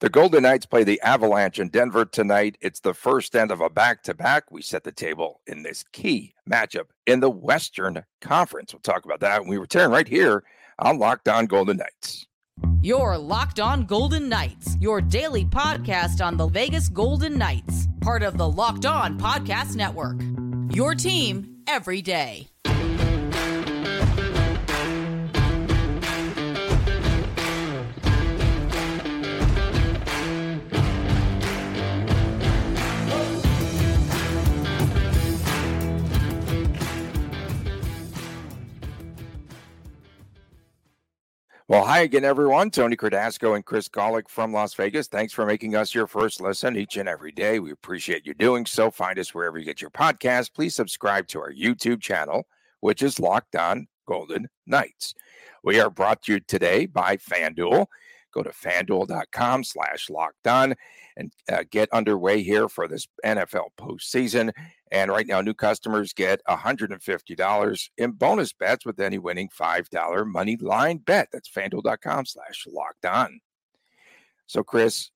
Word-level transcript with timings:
The 0.00 0.10
Golden 0.10 0.42
Knights 0.42 0.66
play 0.66 0.84
the 0.84 1.00
Avalanche 1.00 1.58
in 1.58 1.70
Denver 1.70 2.04
tonight. 2.04 2.58
It's 2.60 2.80
the 2.80 2.92
first 2.92 3.34
end 3.34 3.50
of 3.50 3.62
a 3.62 3.70
back 3.70 4.02
to 4.02 4.12
back. 4.12 4.50
We 4.50 4.60
set 4.60 4.84
the 4.84 4.92
table 4.92 5.40
in 5.46 5.62
this 5.62 5.84
key 5.90 6.34
matchup 6.48 6.88
in 7.06 7.20
the 7.20 7.30
Western 7.30 8.04
Conference. 8.20 8.74
We'll 8.74 8.80
talk 8.80 9.06
about 9.06 9.20
that 9.20 9.40
when 9.40 9.48
we 9.48 9.56
return 9.56 9.90
right 9.90 10.06
here 10.06 10.44
on 10.78 10.98
Locked 10.98 11.28
On 11.30 11.46
Golden 11.46 11.78
Knights. 11.78 12.26
Your 12.82 13.16
Locked 13.16 13.58
On 13.58 13.86
Golden 13.86 14.28
Knights, 14.28 14.76
your 14.80 15.00
daily 15.00 15.46
podcast 15.46 16.22
on 16.22 16.36
the 16.36 16.48
Vegas 16.48 16.90
Golden 16.90 17.38
Knights, 17.38 17.88
part 18.02 18.22
of 18.22 18.36
the 18.36 18.48
Locked 18.48 18.84
On 18.84 19.18
Podcast 19.18 19.76
Network. 19.76 20.20
Your 20.74 20.94
team 20.94 21.62
every 21.66 22.02
day. 22.02 22.50
Well, 41.68 41.84
hi 41.84 42.02
again, 42.02 42.24
everyone. 42.24 42.70
Tony 42.70 42.94
Cardasco 42.94 43.56
and 43.56 43.64
Chris 43.64 43.88
Gawlik 43.88 44.28
from 44.28 44.52
Las 44.52 44.72
Vegas. 44.74 45.08
Thanks 45.08 45.32
for 45.32 45.44
making 45.44 45.74
us 45.74 45.92
your 45.92 46.06
first 46.06 46.40
listen 46.40 46.76
each 46.76 46.96
and 46.96 47.08
every 47.08 47.32
day. 47.32 47.58
We 47.58 47.72
appreciate 47.72 48.24
you 48.24 48.34
doing 48.34 48.64
so. 48.64 48.88
Find 48.88 49.18
us 49.18 49.34
wherever 49.34 49.58
you 49.58 49.64
get 49.64 49.80
your 49.80 49.90
podcast. 49.90 50.54
Please 50.54 50.76
subscribe 50.76 51.26
to 51.26 51.40
our 51.40 51.52
YouTube 51.52 52.00
channel, 52.00 52.46
which 52.82 53.02
is 53.02 53.18
Locked 53.18 53.56
On 53.56 53.88
Golden 54.06 54.48
Knights. 54.64 55.12
We 55.64 55.80
are 55.80 55.90
brought 55.90 56.22
to 56.22 56.34
you 56.34 56.40
today 56.46 56.86
by 56.86 57.16
FanDuel. 57.16 57.86
Go 58.36 58.42
to 58.42 58.50
fanduel.com 58.50 59.64
slash 59.64 60.10
locked 60.10 60.46
on 60.46 60.74
and 61.16 61.32
uh, 61.50 61.64
get 61.70 61.88
underway 61.90 62.42
here 62.42 62.68
for 62.68 62.86
this 62.86 63.08
NFL 63.24 63.68
postseason. 63.80 64.52
And 64.92 65.10
right 65.10 65.26
now, 65.26 65.40
new 65.40 65.54
customers 65.54 66.12
get 66.12 66.42
$150 66.46 67.88
in 67.96 68.10
bonus 68.10 68.52
bets 68.52 68.84
with 68.84 69.00
any 69.00 69.16
winning 69.16 69.48
$5 69.58 70.26
money 70.26 70.56
line 70.56 70.98
bet. 70.98 71.28
That's 71.32 71.50
fanduel.com 71.50 72.26
slash 72.26 72.66
locked 72.70 73.06
on. 73.06 73.40
So, 74.46 74.62
Chris, 74.62 75.10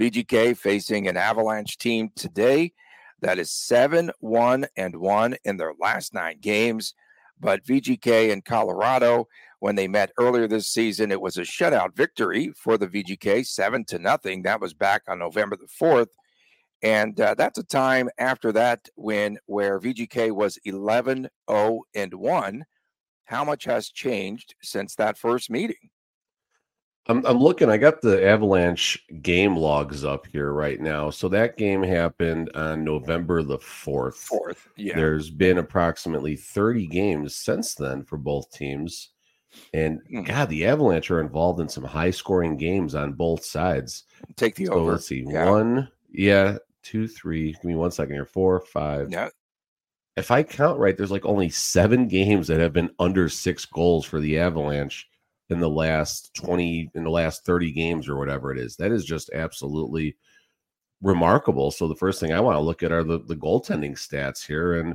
VGK 0.00 0.56
facing 0.56 1.06
an 1.06 1.16
Avalanche 1.16 1.78
team 1.78 2.10
today 2.16 2.72
that 3.20 3.38
is 3.38 3.52
7 3.52 4.10
1 4.18 4.66
and 4.76 4.96
1 4.96 5.36
in 5.44 5.58
their 5.58 5.74
last 5.78 6.12
nine 6.12 6.38
games. 6.40 6.92
But 7.38 7.64
VGK 7.64 8.30
in 8.30 8.42
Colorado 8.42 9.28
when 9.60 9.74
they 9.74 9.88
met 9.88 10.12
earlier 10.18 10.46
this 10.46 10.68
season. 10.68 11.10
It 11.10 11.20
was 11.20 11.36
a 11.36 11.42
shutout 11.42 11.96
victory 11.96 12.52
for 12.56 12.78
the 12.78 12.86
VGK, 12.86 13.46
seven 13.46 13.84
to 13.86 13.98
nothing. 13.98 14.42
That 14.42 14.60
was 14.60 14.74
back 14.74 15.02
on 15.08 15.18
November 15.18 15.56
the 15.56 15.68
fourth, 15.68 16.08
and 16.82 17.20
uh, 17.20 17.34
that's 17.34 17.58
a 17.58 17.64
time 17.64 18.08
after 18.18 18.52
that 18.52 18.88
when 18.94 19.38
where 19.46 19.80
VGK 19.80 20.32
was 20.32 20.58
11 20.64 21.28
0 21.50 21.82
and 21.94 22.14
one. 22.14 22.64
How 23.24 23.44
much 23.44 23.64
has 23.64 23.90
changed 23.90 24.54
since 24.62 24.94
that 24.94 25.18
first 25.18 25.50
meeting? 25.50 25.90
I'm, 27.08 27.24
I'm 27.24 27.38
looking. 27.38 27.70
I 27.70 27.78
got 27.78 28.02
the 28.02 28.26
Avalanche 28.26 29.02
game 29.22 29.56
logs 29.56 30.04
up 30.04 30.26
here 30.26 30.52
right 30.52 30.78
now. 30.78 31.08
So 31.08 31.28
that 31.28 31.56
game 31.56 31.82
happened 31.82 32.50
on 32.54 32.84
November 32.84 33.42
the 33.42 33.58
fourth. 33.58 34.16
Fourth, 34.16 34.68
yeah. 34.76 34.94
There's 34.94 35.30
been 35.30 35.58
approximately 35.58 36.36
30 36.36 36.86
games 36.86 37.34
since 37.34 37.74
then 37.74 38.04
for 38.04 38.18
both 38.18 38.50
teams. 38.52 39.10
And 39.72 40.00
mm. 40.12 40.26
God, 40.26 40.48
the 40.48 40.66
Avalanche 40.66 41.10
are 41.10 41.20
involved 41.20 41.60
in 41.60 41.68
some 41.68 41.84
high 41.84 42.10
scoring 42.10 42.56
games 42.56 42.94
on 42.94 43.12
both 43.12 43.44
sides. 43.44 44.04
Take 44.36 44.54
the 44.54 44.66
so 44.66 44.74
over. 44.74 44.92
Let's 44.92 45.06
see. 45.06 45.24
Yeah. 45.26 45.50
One, 45.50 45.88
yeah, 46.10 46.58
two, 46.82 47.08
three. 47.08 47.52
Give 47.52 47.64
me 47.64 47.74
one 47.74 47.90
second 47.90 48.14
here. 48.14 48.26
Four, 48.26 48.60
five. 48.60 49.10
Yeah. 49.10 49.28
If 50.16 50.30
I 50.30 50.42
count 50.42 50.78
right, 50.78 50.96
there's 50.96 51.12
like 51.12 51.24
only 51.24 51.48
seven 51.48 52.08
games 52.08 52.48
that 52.48 52.60
have 52.60 52.72
been 52.72 52.90
under 52.98 53.28
six 53.28 53.64
goals 53.64 54.04
for 54.04 54.20
the 54.20 54.38
Avalanche 54.38 55.08
in 55.48 55.60
the 55.60 55.68
last 55.68 56.34
20, 56.34 56.90
in 56.94 57.04
the 57.04 57.10
last 57.10 57.44
30 57.44 57.72
games 57.72 58.08
or 58.08 58.16
whatever 58.16 58.50
it 58.52 58.58
is. 58.58 58.76
That 58.76 58.90
is 58.90 59.04
just 59.04 59.30
absolutely 59.32 60.16
remarkable. 61.02 61.70
So 61.70 61.86
the 61.86 61.94
first 61.94 62.20
thing 62.20 62.32
I 62.32 62.40
want 62.40 62.56
to 62.56 62.60
look 62.60 62.82
at 62.82 62.92
are 62.92 63.04
the, 63.04 63.20
the 63.20 63.36
goaltending 63.36 63.92
stats 63.92 64.44
here. 64.44 64.80
And 64.80 64.94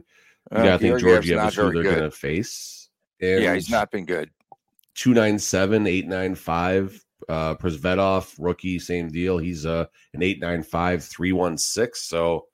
uh, 0.54 0.64
yeah, 0.64 0.76
I 0.76 0.78
think 0.78 1.00
Georgiev 1.00 1.48
is 1.48 1.56
who 1.56 1.72
they're 1.72 1.84
going 1.84 2.00
to 2.00 2.12
face. 2.12 2.90
And 3.22 3.42
yeah, 3.42 3.54
he's 3.54 3.70
not 3.70 3.92
been 3.92 4.06
good. 4.06 4.30
297, 4.96 5.88
895. 5.88 7.06
Uh, 7.30 7.56
Prosvetov, 7.56 8.34
rookie, 8.38 8.80
same 8.80 9.10
deal. 9.10 9.38
He's 9.38 9.66
uh, 9.66 9.86
an 10.14 10.22
895, 10.22 11.06
316. 11.06 11.92
So, 11.96 12.48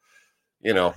you 0.61 0.73
know, 0.73 0.93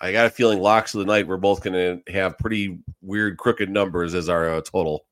I 0.00 0.12
got 0.12 0.26
a 0.26 0.30
feeling 0.30 0.60
locks 0.60 0.94
of 0.94 1.00
the 1.00 1.06
night, 1.06 1.26
we're 1.26 1.36
both 1.36 1.62
going 1.62 1.74
to 1.74 2.12
have 2.12 2.38
pretty 2.38 2.78
weird, 3.02 3.36
crooked 3.38 3.68
numbers 3.68 4.14
as 4.14 4.28
our 4.28 4.48
uh, 4.48 4.60
total. 4.60 5.06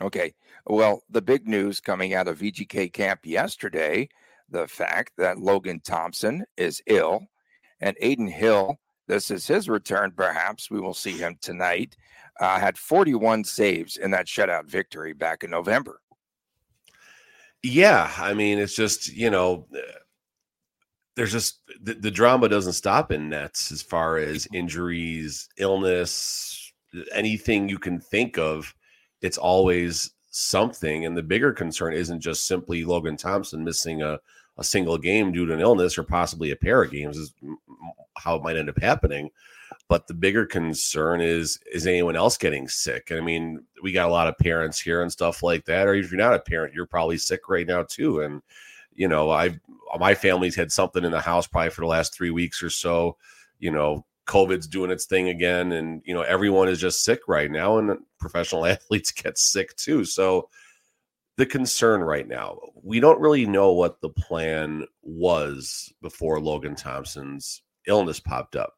Okay. 0.00 0.34
Well, 0.66 1.02
the 1.10 1.22
big 1.22 1.46
news 1.46 1.78
coming 1.78 2.14
out 2.14 2.26
of 2.26 2.38
VGK 2.40 2.92
camp 2.92 3.20
yesterday 3.24 4.08
the 4.50 4.68
fact 4.68 5.12
that 5.18 5.38
Logan 5.38 5.80
Thompson 5.80 6.44
is 6.56 6.82
ill 6.86 7.26
and 7.80 7.96
Adin 8.00 8.28
Hill, 8.28 8.78
this 9.06 9.30
is 9.30 9.46
his 9.46 9.68
return, 9.68 10.12
perhaps. 10.12 10.70
We 10.70 10.80
will 10.80 10.94
see 10.94 11.12
him 11.12 11.36
tonight 11.40 11.96
uh, 12.40 12.58
had 12.58 12.78
41 12.78 13.44
saves 13.44 13.96
in 13.96 14.10
that 14.10 14.26
shutout 14.26 14.66
victory 14.66 15.12
back 15.12 15.44
in 15.44 15.50
November. 15.50 16.00
Yeah, 17.62 18.10
I 18.18 18.34
mean, 18.34 18.58
it's 18.58 18.76
just 18.76 19.12
you 19.12 19.30
know, 19.30 19.66
uh, 19.74 19.80
there's 21.16 21.32
just 21.32 21.60
the, 21.80 21.94
the 21.94 22.10
drama 22.10 22.48
doesn't 22.48 22.74
stop 22.74 23.10
in 23.10 23.30
nets 23.30 23.72
as 23.72 23.80
far 23.80 24.18
as 24.18 24.46
injuries, 24.52 25.48
illness, 25.56 26.72
anything 27.12 27.68
you 27.68 27.78
can 27.78 28.00
think 28.00 28.36
of. 28.38 28.74
It's 29.22 29.38
always 29.38 30.10
something, 30.30 31.06
and 31.06 31.16
the 31.16 31.22
bigger 31.22 31.52
concern 31.52 31.94
isn't 31.94 32.20
just 32.20 32.46
simply 32.46 32.84
Logan 32.84 33.16
Thompson 33.16 33.64
missing 33.64 34.02
a 34.02 34.18
a 34.56 34.64
single 34.64 34.98
game 34.98 35.32
due 35.32 35.46
to 35.46 35.52
an 35.52 35.60
illness 35.60 35.98
or 35.98 36.04
possibly 36.04 36.50
a 36.50 36.56
pair 36.56 36.82
of 36.82 36.90
games 36.90 37.16
is 37.16 37.34
how 38.16 38.36
it 38.36 38.42
might 38.42 38.56
end 38.56 38.68
up 38.68 38.80
happening. 38.80 39.30
But 39.88 40.06
the 40.06 40.14
bigger 40.14 40.46
concern 40.46 41.20
is 41.20 41.58
is 41.70 41.86
anyone 41.86 42.16
else 42.16 42.36
getting 42.36 42.68
sick? 42.68 43.10
And 43.10 43.20
I 43.20 43.22
mean, 43.22 43.64
we 43.82 43.92
got 43.92 44.08
a 44.08 44.12
lot 44.12 44.28
of 44.28 44.38
parents 44.38 44.80
here 44.80 45.02
and 45.02 45.10
stuff 45.10 45.42
like 45.42 45.64
that. 45.66 45.86
Or 45.86 45.94
if 45.94 46.10
you're 46.10 46.18
not 46.18 46.34
a 46.34 46.40
parent, 46.40 46.74
you're 46.74 46.86
probably 46.86 47.18
sick 47.18 47.48
right 47.48 47.66
now 47.66 47.82
too. 47.82 48.20
And 48.20 48.40
you 48.94 49.08
know, 49.08 49.30
I 49.30 49.58
my 49.98 50.14
family's 50.14 50.54
had 50.54 50.72
something 50.72 51.04
in 51.04 51.10
the 51.10 51.20
house 51.20 51.46
probably 51.46 51.70
for 51.70 51.82
the 51.82 51.88
last 51.88 52.14
three 52.14 52.30
weeks 52.30 52.62
or 52.62 52.70
so. 52.70 53.16
You 53.58 53.72
know, 53.72 54.06
COVID's 54.26 54.66
doing 54.66 54.90
its 54.90 55.06
thing 55.06 55.28
again, 55.28 55.72
and 55.72 56.02
you 56.04 56.14
know, 56.14 56.22
everyone 56.22 56.68
is 56.68 56.80
just 56.80 57.04
sick 57.04 57.20
right 57.28 57.50
now, 57.50 57.78
and 57.78 57.98
professional 58.18 58.66
athletes 58.66 59.10
get 59.10 59.38
sick 59.38 59.74
too. 59.76 60.04
So 60.04 60.48
the 61.36 61.46
concern 61.46 62.00
right 62.00 62.28
now, 62.28 62.58
we 62.82 63.00
don't 63.00 63.20
really 63.20 63.46
know 63.46 63.72
what 63.72 64.00
the 64.00 64.10
plan 64.10 64.86
was 65.02 65.92
before 66.00 66.40
Logan 66.40 66.76
Thompson's 66.76 67.62
illness 67.86 68.20
popped 68.20 68.56
up. 68.56 68.74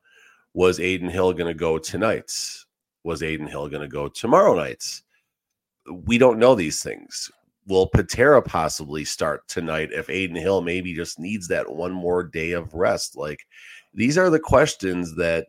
Was 0.55 0.81
Adin 0.81 1.11
Hill 1.11 1.35
going 1.35 1.53
to 1.53 1.59
go 1.59 1.77
tonight? 1.79 2.33
Was 3.05 3.23
Adin 3.23 3.47
Hill 3.47 3.69
going 3.69 3.83
to 3.83 3.89
go 3.89 4.09
tomorrow 4.09 4.55
night? 4.55 5.03
We 6.05 6.19
don't 6.19 6.39
know 6.39 6.55
these 6.55 6.83
things. 6.83 7.31
Will 7.67 7.89
Patera 7.89 8.41
possibly 8.41 9.05
start 9.05 9.47
tonight 9.49 9.91
if 9.93 10.09
Adin 10.09 10.37
Hill 10.37 10.63
maybe 10.63 10.95
just 10.95 11.19
needs 11.19 11.49
that 11.49 11.71
one 11.71 11.93
more 11.93 12.23
day 12.23 12.53
of 12.53 12.73
rest? 12.73 13.17
Like 13.17 13.41
these 13.93 14.17
are 14.17 14.31
the 14.31 14.41
questions 14.41 15.15
that 15.17 15.47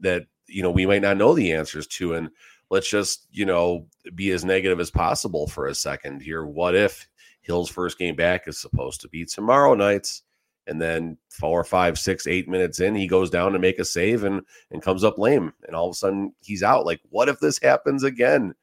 that 0.00 0.26
you 0.48 0.62
know 0.62 0.70
we 0.70 0.86
might 0.86 1.02
not 1.02 1.16
know 1.16 1.34
the 1.34 1.52
answers 1.52 1.86
to. 1.86 2.14
And 2.14 2.30
let's 2.70 2.88
just 2.88 3.26
you 3.30 3.44
know 3.44 3.86
be 4.14 4.30
as 4.30 4.44
negative 4.44 4.80
as 4.80 4.90
possible 4.90 5.46
for 5.46 5.66
a 5.66 5.74
second 5.74 6.22
here. 6.22 6.44
What 6.44 6.74
if 6.74 7.08
Hill's 7.40 7.70
first 7.70 7.98
game 7.98 8.16
back 8.16 8.48
is 8.48 8.58
supposed 8.58 9.00
to 9.02 9.08
be 9.08 9.24
tomorrow 9.24 9.74
night's? 9.74 10.22
and 10.66 10.80
then 10.80 11.16
four, 11.30 11.62
five, 11.64 11.98
six, 11.98 12.26
eight 12.26 12.48
minutes 12.48 12.80
in, 12.80 12.94
he 12.94 13.06
goes 13.06 13.30
down 13.30 13.52
to 13.52 13.58
make 13.58 13.78
a 13.78 13.84
save 13.84 14.24
and 14.24 14.42
and 14.70 14.82
comes 14.82 15.04
up 15.04 15.18
lame, 15.18 15.52
and 15.66 15.76
all 15.76 15.88
of 15.88 15.92
a 15.92 15.96
sudden 15.96 16.34
he's 16.40 16.62
out. 16.62 16.86
Like, 16.86 17.00
what 17.10 17.28
if 17.28 17.40
this 17.40 17.58
happens 17.62 18.02
again? 18.02 18.54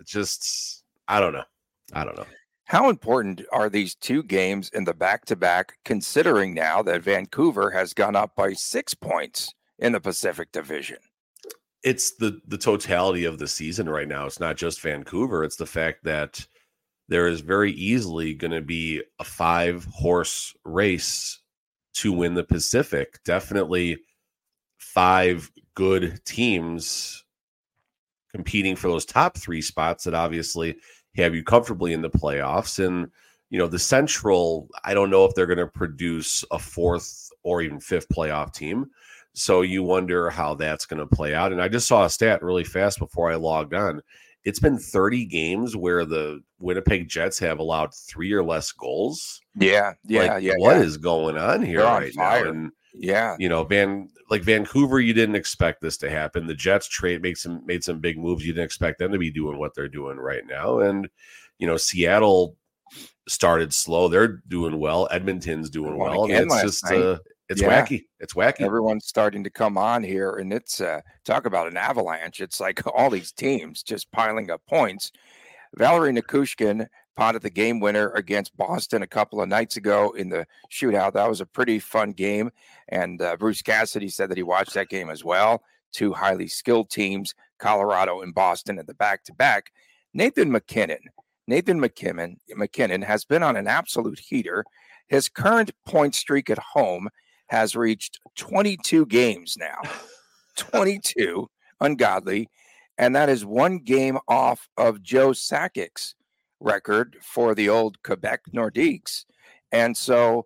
It's 0.00 0.10
just, 0.10 0.84
I 1.08 1.20
don't 1.20 1.32
know, 1.32 1.44
I 1.92 2.04
don't 2.04 2.16
know. 2.16 2.26
How 2.66 2.88
important 2.88 3.42
are 3.52 3.68
these 3.68 3.94
two 3.94 4.22
games 4.22 4.70
in 4.70 4.84
the 4.84 4.94
back 4.94 5.26
to 5.26 5.36
back, 5.36 5.74
considering 5.84 6.54
now 6.54 6.82
that 6.82 7.02
Vancouver 7.02 7.70
has 7.70 7.92
gone 7.92 8.16
up 8.16 8.34
by 8.34 8.54
six 8.54 8.94
points 8.94 9.54
in 9.78 9.92
the 9.92 10.00
Pacific 10.00 10.50
Division? 10.50 10.98
It's 11.84 12.16
the 12.16 12.40
the 12.48 12.58
totality 12.58 13.24
of 13.24 13.38
the 13.38 13.46
season 13.46 13.88
right 13.88 14.08
now. 14.08 14.26
It's 14.26 14.40
not 14.40 14.56
just 14.56 14.80
Vancouver. 14.80 15.44
It's 15.44 15.56
the 15.56 15.66
fact 15.66 16.02
that 16.04 16.44
there 17.08 17.28
is 17.28 17.40
very 17.40 17.72
easily 17.72 18.34
going 18.34 18.50
to 18.50 18.62
be 18.62 19.02
a 19.20 19.24
five 19.24 19.84
horse 19.84 20.56
race 20.64 21.40
to 21.94 22.12
win 22.12 22.34
the 22.34 22.44
Pacific. 22.44 23.20
Definitely 23.24 23.98
five 24.78 25.50
good 25.74 26.20
teams 26.24 27.24
competing 28.32 28.74
for 28.74 28.88
those 28.88 29.04
top 29.04 29.36
three 29.36 29.62
spots 29.62 30.04
that 30.04 30.14
obviously 30.14 30.76
have 31.16 31.34
you 31.34 31.44
comfortably 31.44 31.92
in 31.92 32.02
the 32.02 32.10
playoffs. 32.10 32.84
And, 32.84 33.10
you 33.50 33.58
know, 33.58 33.68
the 33.68 33.78
Central, 33.78 34.68
I 34.84 34.94
don't 34.94 35.10
know 35.10 35.24
if 35.24 35.34
they're 35.34 35.46
going 35.46 35.58
to 35.58 35.66
produce 35.66 36.44
a 36.50 36.58
fourth 36.58 37.28
or 37.44 37.62
even 37.62 37.78
fifth 37.78 38.08
playoff 38.08 38.52
team. 38.52 38.86
So 39.34 39.62
you 39.62 39.82
wonder 39.82 40.30
how 40.30 40.54
that's 40.54 40.86
going 40.86 41.00
to 41.00 41.14
play 41.14 41.34
out. 41.34 41.52
And 41.52 41.60
I 41.60 41.68
just 41.68 41.88
saw 41.88 42.04
a 42.04 42.10
stat 42.10 42.42
really 42.42 42.64
fast 42.64 43.00
before 43.00 43.30
I 43.30 43.34
logged 43.34 43.74
on. 43.74 44.00
It's 44.44 44.60
been 44.60 44.78
30 44.78 45.24
games 45.26 45.74
where 45.74 46.04
the 46.04 46.40
Winnipeg 46.60 47.08
Jets 47.08 47.38
have 47.40 47.58
allowed 47.58 47.94
three 47.94 48.32
or 48.32 48.44
less 48.44 48.70
goals. 48.72 49.40
Yeah, 49.58 49.94
yeah, 50.04 50.34
like, 50.34 50.42
yeah. 50.42 50.54
What 50.58 50.76
yeah. 50.76 50.82
is 50.82 50.98
going 50.98 51.36
on 51.36 51.62
here 51.62 51.82
on 51.82 52.02
right 52.02 52.14
fire. 52.14 52.44
now? 52.44 52.50
And 52.50 52.72
Yeah, 52.92 53.36
you 53.38 53.48
know, 53.48 53.64
Van 53.64 54.08
like 54.30 54.42
Vancouver, 54.42 55.00
you 55.00 55.14
didn't 55.14 55.34
expect 55.34 55.80
this 55.80 55.96
to 55.98 56.10
happen. 56.10 56.46
The 56.46 56.54
Jets 56.54 56.88
trade 56.88 57.22
made 57.22 57.38
some 57.38 57.64
made 57.64 57.82
some 57.82 58.00
big 58.00 58.18
moves. 58.18 58.46
You 58.46 58.52
didn't 58.52 58.66
expect 58.66 58.98
them 58.98 59.12
to 59.12 59.18
be 59.18 59.30
doing 59.30 59.58
what 59.58 59.74
they're 59.74 59.88
doing 59.88 60.18
right 60.18 60.46
now. 60.46 60.78
And 60.80 61.08
you 61.58 61.66
know, 61.66 61.76
Seattle 61.76 62.56
started 63.26 63.72
slow. 63.72 64.08
They're 64.08 64.42
doing 64.46 64.78
well. 64.78 65.08
Edmonton's 65.10 65.70
doing 65.70 65.96
well. 65.96 66.24
And 66.24 66.50
it's 66.52 66.62
just. 66.62 66.84
It's 67.48 67.60
Yeah. 67.60 67.82
wacky. 67.84 68.04
It's 68.20 68.34
wacky. 68.34 68.62
everyone's 68.62 69.06
starting 69.06 69.44
to 69.44 69.50
come 69.50 69.76
on 69.76 70.02
here, 70.02 70.30
and 70.30 70.52
it's 70.52 70.80
uh, 70.80 71.00
talk 71.24 71.46
about 71.46 71.66
an 71.68 71.76
avalanche. 71.76 72.40
It's 72.40 72.60
like 72.60 72.80
all 72.94 73.10
these 73.10 73.32
teams 73.32 73.82
just 73.82 74.10
piling 74.12 74.50
up 74.50 74.62
points. 74.66 75.12
Valeri 75.76 76.12
Nichushkin 76.12 76.86
potted 77.16 77.42
the 77.42 77.50
game 77.50 77.80
winner 77.80 78.10
against 78.12 78.56
Boston 78.56 79.02
a 79.02 79.06
couple 79.06 79.40
of 79.40 79.48
nights 79.48 79.76
ago 79.76 80.10
in 80.12 80.28
the 80.28 80.46
shootout. 80.72 81.12
That 81.12 81.28
was 81.28 81.40
a 81.40 81.46
pretty 81.46 81.78
fun 81.78 82.12
game, 82.12 82.50
and 82.88 83.20
uh, 83.20 83.36
Bruce 83.36 83.62
Cassidy 83.62 84.08
said 84.08 84.30
that 84.30 84.36
he 84.36 84.42
watched 84.42 84.74
that 84.74 84.88
game 84.88 85.10
as 85.10 85.22
well. 85.24 85.62
Two 85.92 86.12
highly 86.12 86.48
skilled 86.48 86.90
teams, 86.90 87.34
Colorado 87.58 88.22
and 88.22 88.34
Boston, 88.34 88.78
at 88.78 88.86
the 88.86 88.94
back-to-back. 88.94 89.70
Nathan 90.12 90.50
McKinnon, 90.50 90.98
Nathan 91.46 91.80
McKinnon, 91.80 92.36
McKinnon 92.56 93.04
has 93.04 93.24
been 93.24 93.42
on 93.42 93.56
an 93.56 93.66
absolute 93.68 94.18
heater. 94.18 94.64
His 95.08 95.28
current 95.28 95.70
point 95.86 96.14
streak 96.14 96.50
at 96.50 96.58
home 96.58 97.08
has 97.54 97.76
reached 97.76 98.18
22 98.34 99.06
games 99.06 99.56
now. 99.56 99.78
22, 100.56 101.48
ungodly. 101.80 102.48
And 102.98 103.14
that 103.14 103.28
is 103.28 103.44
one 103.44 103.78
game 103.78 104.18
off 104.26 104.68
of 104.76 105.02
Joe 105.02 105.30
Sakic's 105.30 106.16
record 106.58 107.16
for 107.22 107.54
the 107.54 107.68
old 107.68 108.02
Quebec 108.02 108.42
Nordiques. 108.52 109.24
And 109.70 109.96
so 109.96 110.44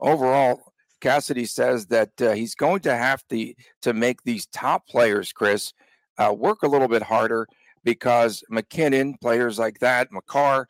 overall, 0.00 0.72
Cassidy 1.00 1.46
says 1.46 1.86
that 1.86 2.10
uh, 2.20 2.32
he's 2.32 2.54
going 2.54 2.80
to 2.80 2.96
have 2.96 3.26
to, 3.28 3.52
to 3.82 3.92
make 3.92 4.22
these 4.22 4.46
top 4.46 4.86
players, 4.86 5.32
Chris, 5.32 5.72
uh, 6.16 6.32
work 6.32 6.62
a 6.62 6.68
little 6.68 6.88
bit 6.88 7.02
harder 7.02 7.48
because 7.82 8.44
McKinnon, 8.52 9.20
players 9.20 9.58
like 9.58 9.80
that, 9.80 10.12
Makar, 10.12 10.68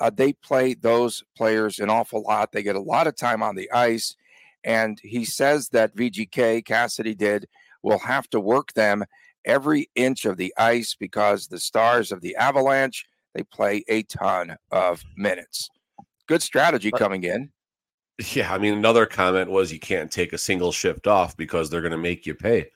uh, 0.00 0.10
they 0.10 0.32
play 0.32 0.72
those 0.72 1.22
players 1.36 1.80
an 1.80 1.90
awful 1.90 2.22
lot. 2.22 2.52
They 2.52 2.62
get 2.62 2.76
a 2.76 2.80
lot 2.80 3.06
of 3.06 3.14
time 3.14 3.42
on 3.42 3.56
the 3.56 3.70
ice. 3.72 4.16
And 4.64 4.98
he 5.02 5.24
says 5.24 5.68
that 5.70 5.94
VGK, 5.94 6.64
Cassidy 6.64 7.14
did, 7.14 7.46
will 7.82 7.98
have 8.00 8.28
to 8.30 8.40
work 8.40 8.72
them 8.74 9.04
every 9.44 9.90
inch 9.94 10.24
of 10.24 10.36
the 10.36 10.52
ice 10.58 10.94
because 10.98 11.46
the 11.46 11.60
stars 11.60 12.12
of 12.12 12.20
the 12.20 12.36
Avalanche, 12.36 13.06
they 13.34 13.42
play 13.42 13.84
a 13.88 14.02
ton 14.04 14.56
of 14.70 15.02
minutes. 15.16 15.70
Good 16.26 16.42
strategy 16.42 16.90
coming 16.90 17.24
in. 17.24 17.50
Yeah, 18.32 18.52
I 18.52 18.58
mean, 18.58 18.74
another 18.74 19.06
comment 19.06 19.48
was 19.48 19.72
you 19.72 19.78
can't 19.78 20.10
take 20.10 20.32
a 20.32 20.38
single 20.38 20.72
shift 20.72 21.06
off 21.06 21.36
because 21.36 21.70
they're 21.70 21.80
going 21.80 21.92
to 21.92 21.98
make 21.98 22.26
you 22.26 22.34
pay. 22.34 22.70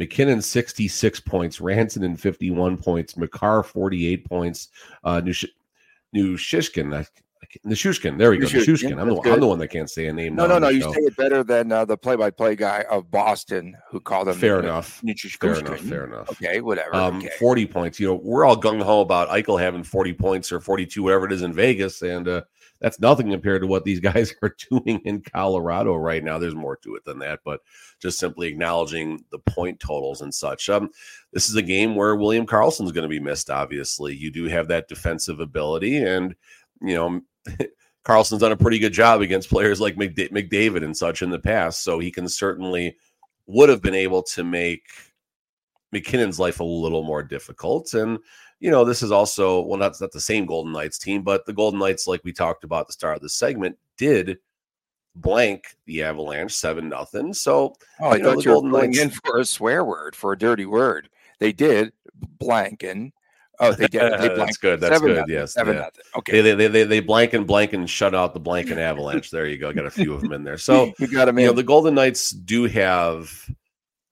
McKinnon 0.00 0.42
66 0.42 1.20
points, 1.20 1.60
Ranson 1.60 2.16
51 2.16 2.76
points, 2.76 3.16
Makar 3.16 3.62
48 3.62 4.28
points, 4.28 4.68
uh, 5.04 5.20
New 5.20 5.34
New 6.12 6.36
Shishkin, 6.36 6.94
I, 6.94 7.06
Nishushkin. 7.64 8.18
There 8.18 8.30
we 8.30 8.38
go. 8.38 8.46
Nishushkin, 8.46 8.92
Nishushkin. 8.92 9.00
I'm 9.00 9.08
the, 9.08 9.32
I'm 9.32 9.40
the 9.40 9.46
one 9.46 9.58
that 9.58 9.68
can't 9.68 9.90
say 9.90 10.06
a 10.06 10.12
name. 10.12 10.34
No, 10.34 10.46
no, 10.46 10.58
no. 10.58 10.68
You 10.68 10.82
show. 10.82 10.92
say 10.92 11.00
it 11.00 11.16
better 11.16 11.42
than 11.42 11.72
uh, 11.72 11.84
the 11.84 11.96
play-by-play 11.96 12.56
guy 12.56 12.84
of 12.90 13.10
Boston 13.10 13.76
who 13.90 14.00
called 14.00 14.28
him. 14.28 14.36
Fair 14.36 14.56
uh, 14.56 14.62
enough. 14.62 15.02
Nietzsche 15.02 15.28
Fair 15.28 15.58
enough. 15.58 15.80
Fair 15.80 16.04
enough. 16.04 16.30
Okay, 16.30 16.60
whatever. 16.60 16.94
Um, 16.94 17.18
okay. 17.18 17.30
40 17.38 17.66
points. 17.66 18.00
You 18.00 18.08
know, 18.08 18.14
we're 18.22 18.44
all 18.44 18.56
gung 18.56 18.82
ho 18.82 19.00
about 19.00 19.28
Eichel 19.28 19.60
having 19.60 19.82
40 19.82 20.12
points 20.14 20.52
or 20.52 20.60
42, 20.60 21.02
whatever 21.02 21.26
it 21.26 21.32
is 21.32 21.42
in 21.42 21.52
Vegas. 21.52 22.02
And 22.02 22.28
uh, 22.28 22.42
that's 22.80 23.00
nothing 23.00 23.30
compared 23.30 23.62
to 23.62 23.66
what 23.66 23.84
these 23.84 24.00
guys 24.12 24.34
are 24.42 24.54
doing 24.70 25.00
in 25.04 25.22
Colorado 25.22 25.94
right 25.94 26.22
now. 26.22 26.38
There's 26.38 26.54
more 26.54 26.76
to 26.76 26.94
it 26.96 27.04
than 27.04 27.18
that, 27.20 27.40
but 27.44 27.60
just 28.00 28.18
simply 28.18 28.48
acknowledging 28.48 29.24
the 29.30 29.38
point 29.38 29.80
totals 29.80 30.20
and 30.20 30.34
such. 30.34 30.68
Um, 30.68 30.90
this 31.32 31.48
is 31.48 31.56
a 31.56 31.62
game 31.62 31.94
where 31.94 32.16
William 32.16 32.46
Karlsson's 32.46 32.92
going 32.92 33.02
to 33.02 33.08
be 33.08 33.20
missed, 33.20 33.50
obviously. 33.50 34.14
You 34.14 34.30
do 34.30 34.44
have 34.44 34.68
that 34.68 34.88
defensive 34.88 35.40
ability, 35.40 35.98
and, 35.98 36.34
you 36.82 36.94
know, 36.94 37.20
Karlsson's 38.04 38.40
done 38.40 38.52
a 38.52 38.56
pretty 38.56 38.78
good 38.78 38.92
job 38.92 39.20
against 39.20 39.50
players 39.50 39.80
like 39.80 39.96
McDa- 39.96 40.30
McDavid 40.30 40.84
and 40.84 40.96
such 40.96 41.22
in 41.22 41.30
the 41.30 41.38
past. 41.38 41.82
So 41.82 41.98
he 41.98 42.10
can 42.10 42.28
certainly 42.28 42.96
would 43.46 43.68
have 43.68 43.82
been 43.82 43.94
able 43.94 44.22
to 44.22 44.44
make 44.44 44.84
McKinnon's 45.94 46.38
life 46.38 46.60
a 46.60 46.64
little 46.64 47.02
more 47.02 47.22
difficult. 47.22 47.94
And, 47.94 48.18
you 48.60 48.70
know, 48.70 48.84
this 48.84 49.02
is 49.02 49.10
also, 49.12 49.60
well, 49.62 49.78
not, 49.78 50.00
not 50.00 50.12
the 50.12 50.20
same 50.20 50.46
Golden 50.46 50.72
Knights 50.72 50.98
team, 50.98 51.22
but 51.22 51.46
the 51.46 51.52
Golden 51.52 51.80
Knights, 51.80 52.06
like 52.06 52.22
we 52.24 52.32
talked 52.32 52.64
about 52.64 52.82
at 52.82 52.86
the 52.88 52.92
start 52.92 53.16
of 53.16 53.22
the 53.22 53.28
segment, 53.28 53.76
did 53.96 54.38
blank 55.14 55.76
the 55.86 56.02
Avalanche 56.02 56.52
7 56.52 56.88
nothing. 56.88 57.32
So, 57.32 57.74
Oh, 58.00 58.08
I 58.10 58.16
you 58.16 58.22
know, 58.22 58.30
thought 58.30 58.36
the 58.38 58.42
you 58.44 58.50
were 58.50 58.54
Golden 58.54 58.70
going 58.70 58.90
Knights- 58.90 59.00
in 59.02 59.10
for 59.10 59.38
a 59.38 59.44
swear 59.44 59.84
word, 59.84 60.14
for 60.14 60.32
a 60.32 60.38
dirty 60.38 60.66
word. 60.66 61.08
They 61.38 61.52
did 61.52 61.92
blanking. 62.38 63.12
Oh, 63.60 63.72
they 63.72 63.86
did. 63.88 64.00
They 64.20 64.28
That's 64.36 64.56
good. 64.56 64.80
That's 64.80 64.94
seven 64.94 65.08
good. 65.08 65.16
nothing, 65.18 65.34
Yes. 65.34 65.54
seven 65.54 65.74
yeah. 65.74 65.80
nothing. 65.82 66.04
Okay, 66.18 66.40
They, 66.40 66.54
they, 66.54 66.66
they, 66.68 66.84
they 66.84 67.00
blank 67.00 67.32
and 67.32 67.46
blank 67.46 67.72
and 67.72 67.88
shut 67.88 68.14
out 68.14 68.34
the 68.34 68.40
blank 68.40 68.70
and 68.70 68.78
Avalanche. 68.80 69.30
There 69.30 69.46
you 69.46 69.58
go. 69.58 69.72
Got 69.72 69.86
a 69.86 69.90
few 69.90 70.12
of 70.14 70.20
them 70.22 70.32
in 70.32 70.44
there. 70.44 70.58
So, 70.58 70.92
you 70.98 71.06
got 71.08 71.28
him 71.28 71.38
you 71.38 71.46
know, 71.46 71.52
the 71.52 71.62
Golden 71.62 71.94
Knights 71.94 72.30
do 72.30 72.64
have 72.64 73.48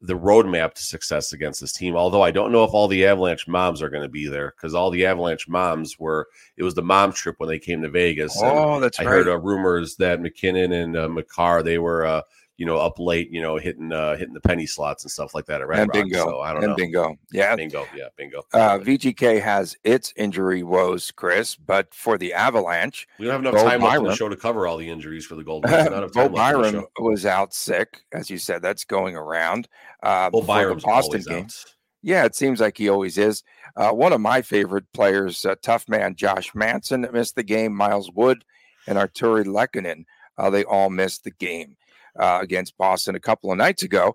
the 0.00 0.14
roadmap 0.14 0.74
to 0.74 0.82
success 0.82 1.32
against 1.32 1.60
this 1.62 1.72
team. 1.72 1.96
Although 1.96 2.20
I 2.22 2.30
don't 2.30 2.52
know 2.52 2.62
if 2.64 2.72
all 2.74 2.88
the 2.88 3.06
Avalanche 3.06 3.48
moms 3.48 3.80
are 3.80 3.88
going 3.88 4.02
to 4.02 4.08
be 4.08 4.28
there 4.28 4.52
because 4.56 4.74
all 4.74 4.90
the 4.90 5.06
Avalanche 5.06 5.48
moms 5.48 5.98
were. 5.98 6.28
It 6.58 6.62
was 6.62 6.74
the 6.74 6.82
mom 6.82 7.12
trip 7.12 7.36
when 7.38 7.48
they 7.48 7.58
came 7.58 7.80
to 7.82 7.88
Vegas. 7.88 8.38
oh, 8.42 8.80
that's 8.80 9.00
I 9.00 9.04
right. 9.04 9.10
heard 9.10 9.28
uh, 9.28 9.38
rumors 9.38 9.96
that 9.96 10.20
McKinnon 10.20 10.72
and 10.82 10.96
uh, 10.96 11.08
Makar 11.08 11.62
they 11.62 11.78
were, 11.78 12.04
uh, 12.04 12.20
you 12.56 12.66
know, 12.66 12.76
up 12.76 12.98
late, 12.98 13.30
you 13.32 13.42
know, 13.42 13.56
hitting 13.56 13.92
uh, 13.92 14.16
hitting 14.16 14.34
the 14.34 14.40
penny 14.40 14.66
slots 14.66 15.02
and 15.02 15.10
stuff 15.10 15.34
like 15.34 15.46
that 15.46 15.60
at 15.60 15.66
Red 15.66 15.80
and 15.80 15.88
Rock. 15.88 15.94
bingo. 15.94 16.24
So 16.24 16.40
I 16.40 16.52
don't 16.52 16.62
and 16.62 16.70
know. 16.70 16.76
bingo. 16.76 17.16
Yeah. 17.32 17.56
Bingo. 17.56 17.86
Yeah, 17.94 18.08
bingo. 18.16 18.42
Uh, 18.52 18.78
VGK 18.78 19.42
has 19.42 19.76
its 19.82 20.12
injury 20.16 20.62
woes, 20.62 21.10
Chris, 21.10 21.56
but 21.56 21.92
for 21.92 22.16
the 22.16 22.32
Avalanche, 22.32 23.08
we 23.18 23.26
don't 23.26 23.32
have 23.32 23.40
enough 23.40 23.54
Bo 23.54 23.68
time 23.68 23.80
left 23.82 23.98
in 23.98 24.04
the 24.04 24.14
show 24.14 24.28
to 24.28 24.36
cover 24.36 24.66
all 24.66 24.76
the 24.76 24.88
injuries 24.88 25.26
for 25.26 25.34
the 25.34 25.42
Golden 25.42 25.70
Knights. 25.70 25.88
Bo 26.14 26.28
time 26.28 26.32
left 26.32 26.74
in 26.74 26.80
the 26.80 26.80
Byram 26.80 26.86
was 27.00 27.26
out 27.26 27.52
sick, 27.52 28.02
as 28.12 28.30
you 28.30 28.38
said. 28.38 28.62
That's 28.62 28.84
going 28.84 29.16
around. 29.16 29.68
Uh, 30.02 30.30
Bo 30.30 30.42
Byram's 30.42 30.84
Boston 30.84 31.10
always 31.10 31.26
game. 31.26 31.44
out. 31.44 31.64
Yeah, 32.02 32.24
it 32.24 32.36
seems 32.36 32.60
like 32.60 32.76
he 32.76 32.88
always 32.88 33.18
is. 33.18 33.42
Uh, 33.76 33.90
one 33.90 34.12
of 34.12 34.20
my 34.20 34.42
favorite 34.42 34.84
players, 34.92 35.44
uh, 35.44 35.56
tough 35.62 35.88
man 35.88 36.14
Josh 36.14 36.54
Manson, 36.54 37.00
that 37.00 37.14
missed 37.14 37.34
the 37.34 37.42
game. 37.42 37.74
Miles 37.74 38.12
Wood 38.12 38.44
and 38.86 38.98
Artturi 38.98 39.44
Lehkonen, 39.46 40.04
uh, 40.36 40.50
they 40.50 40.64
all 40.64 40.90
missed 40.90 41.24
the 41.24 41.30
game 41.30 41.76
uh, 42.18 42.38
against 42.40 42.76
Boston 42.76 43.14
a 43.14 43.20
couple 43.20 43.50
of 43.50 43.58
nights 43.58 43.82
ago. 43.82 44.14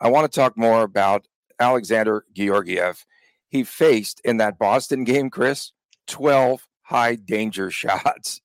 I 0.00 0.08
want 0.08 0.30
to 0.30 0.40
talk 0.40 0.56
more 0.56 0.82
about 0.82 1.26
Alexander 1.58 2.24
Georgiev. 2.34 3.04
He 3.48 3.64
faced 3.64 4.20
in 4.24 4.38
that 4.38 4.58
Boston 4.58 5.04
game, 5.04 5.30
Chris, 5.30 5.72
12 6.06 6.66
high 6.82 7.14
danger 7.16 7.70
shots. 7.70 8.40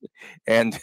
And 0.48 0.80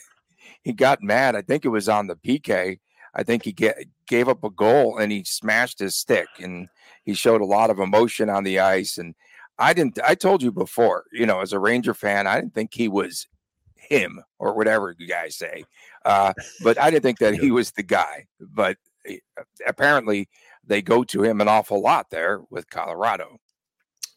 he 0.62 0.72
got 0.72 1.02
mad. 1.02 1.36
I 1.36 1.42
think 1.42 1.64
it 1.64 1.68
was 1.68 1.88
on 1.88 2.06
the 2.06 2.16
PK. 2.16 2.78
I 3.14 3.22
think 3.22 3.44
he 3.44 3.52
get, 3.52 3.78
gave 4.06 4.28
up 4.28 4.44
a 4.44 4.50
goal 4.50 4.98
and 4.98 5.10
he 5.10 5.24
smashed 5.24 5.78
his 5.78 5.96
stick 5.96 6.28
and 6.40 6.68
he 7.04 7.14
showed 7.14 7.40
a 7.40 7.46
lot 7.46 7.70
of 7.70 7.78
emotion 7.78 8.28
on 8.28 8.44
the 8.44 8.60
ice. 8.60 8.98
And 8.98 9.14
I 9.58 9.72
didn't, 9.72 9.98
I 10.04 10.14
told 10.14 10.42
you 10.42 10.52
before, 10.52 11.04
you 11.12 11.26
know, 11.26 11.40
as 11.40 11.52
a 11.52 11.58
Ranger 11.58 11.94
fan, 11.94 12.26
I 12.26 12.38
didn't 12.38 12.54
think 12.54 12.74
he 12.74 12.86
was 12.86 13.26
him 13.74 14.22
or 14.38 14.54
whatever 14.54 14.94
you 14.98 15.08
guys 15.08 15.36
say. 15.36 15.64
Uh, 16.08 16.32
but 16.62 16.80
I 16.80 16.90
didn't 16.90 17.02
think 17.02 17.18
that 17.18 17.34
he 17.34 17.50
was 17.50 17.72
the 17.72 17.82
guy. 17.82 18.26
But 18.40 18.78
eh, 19.06 19.18
apparently 19.66 20.28
they 20.66 20.80
go 20.80 21.04
to 21.04 21.22
him 21.22 21.40
an 21.40 21.48
awful 21.48 21.82
lot 21.82 22.08
there 22.10 22.40
with 22.50 22.70
Colorado. 22.70 23.38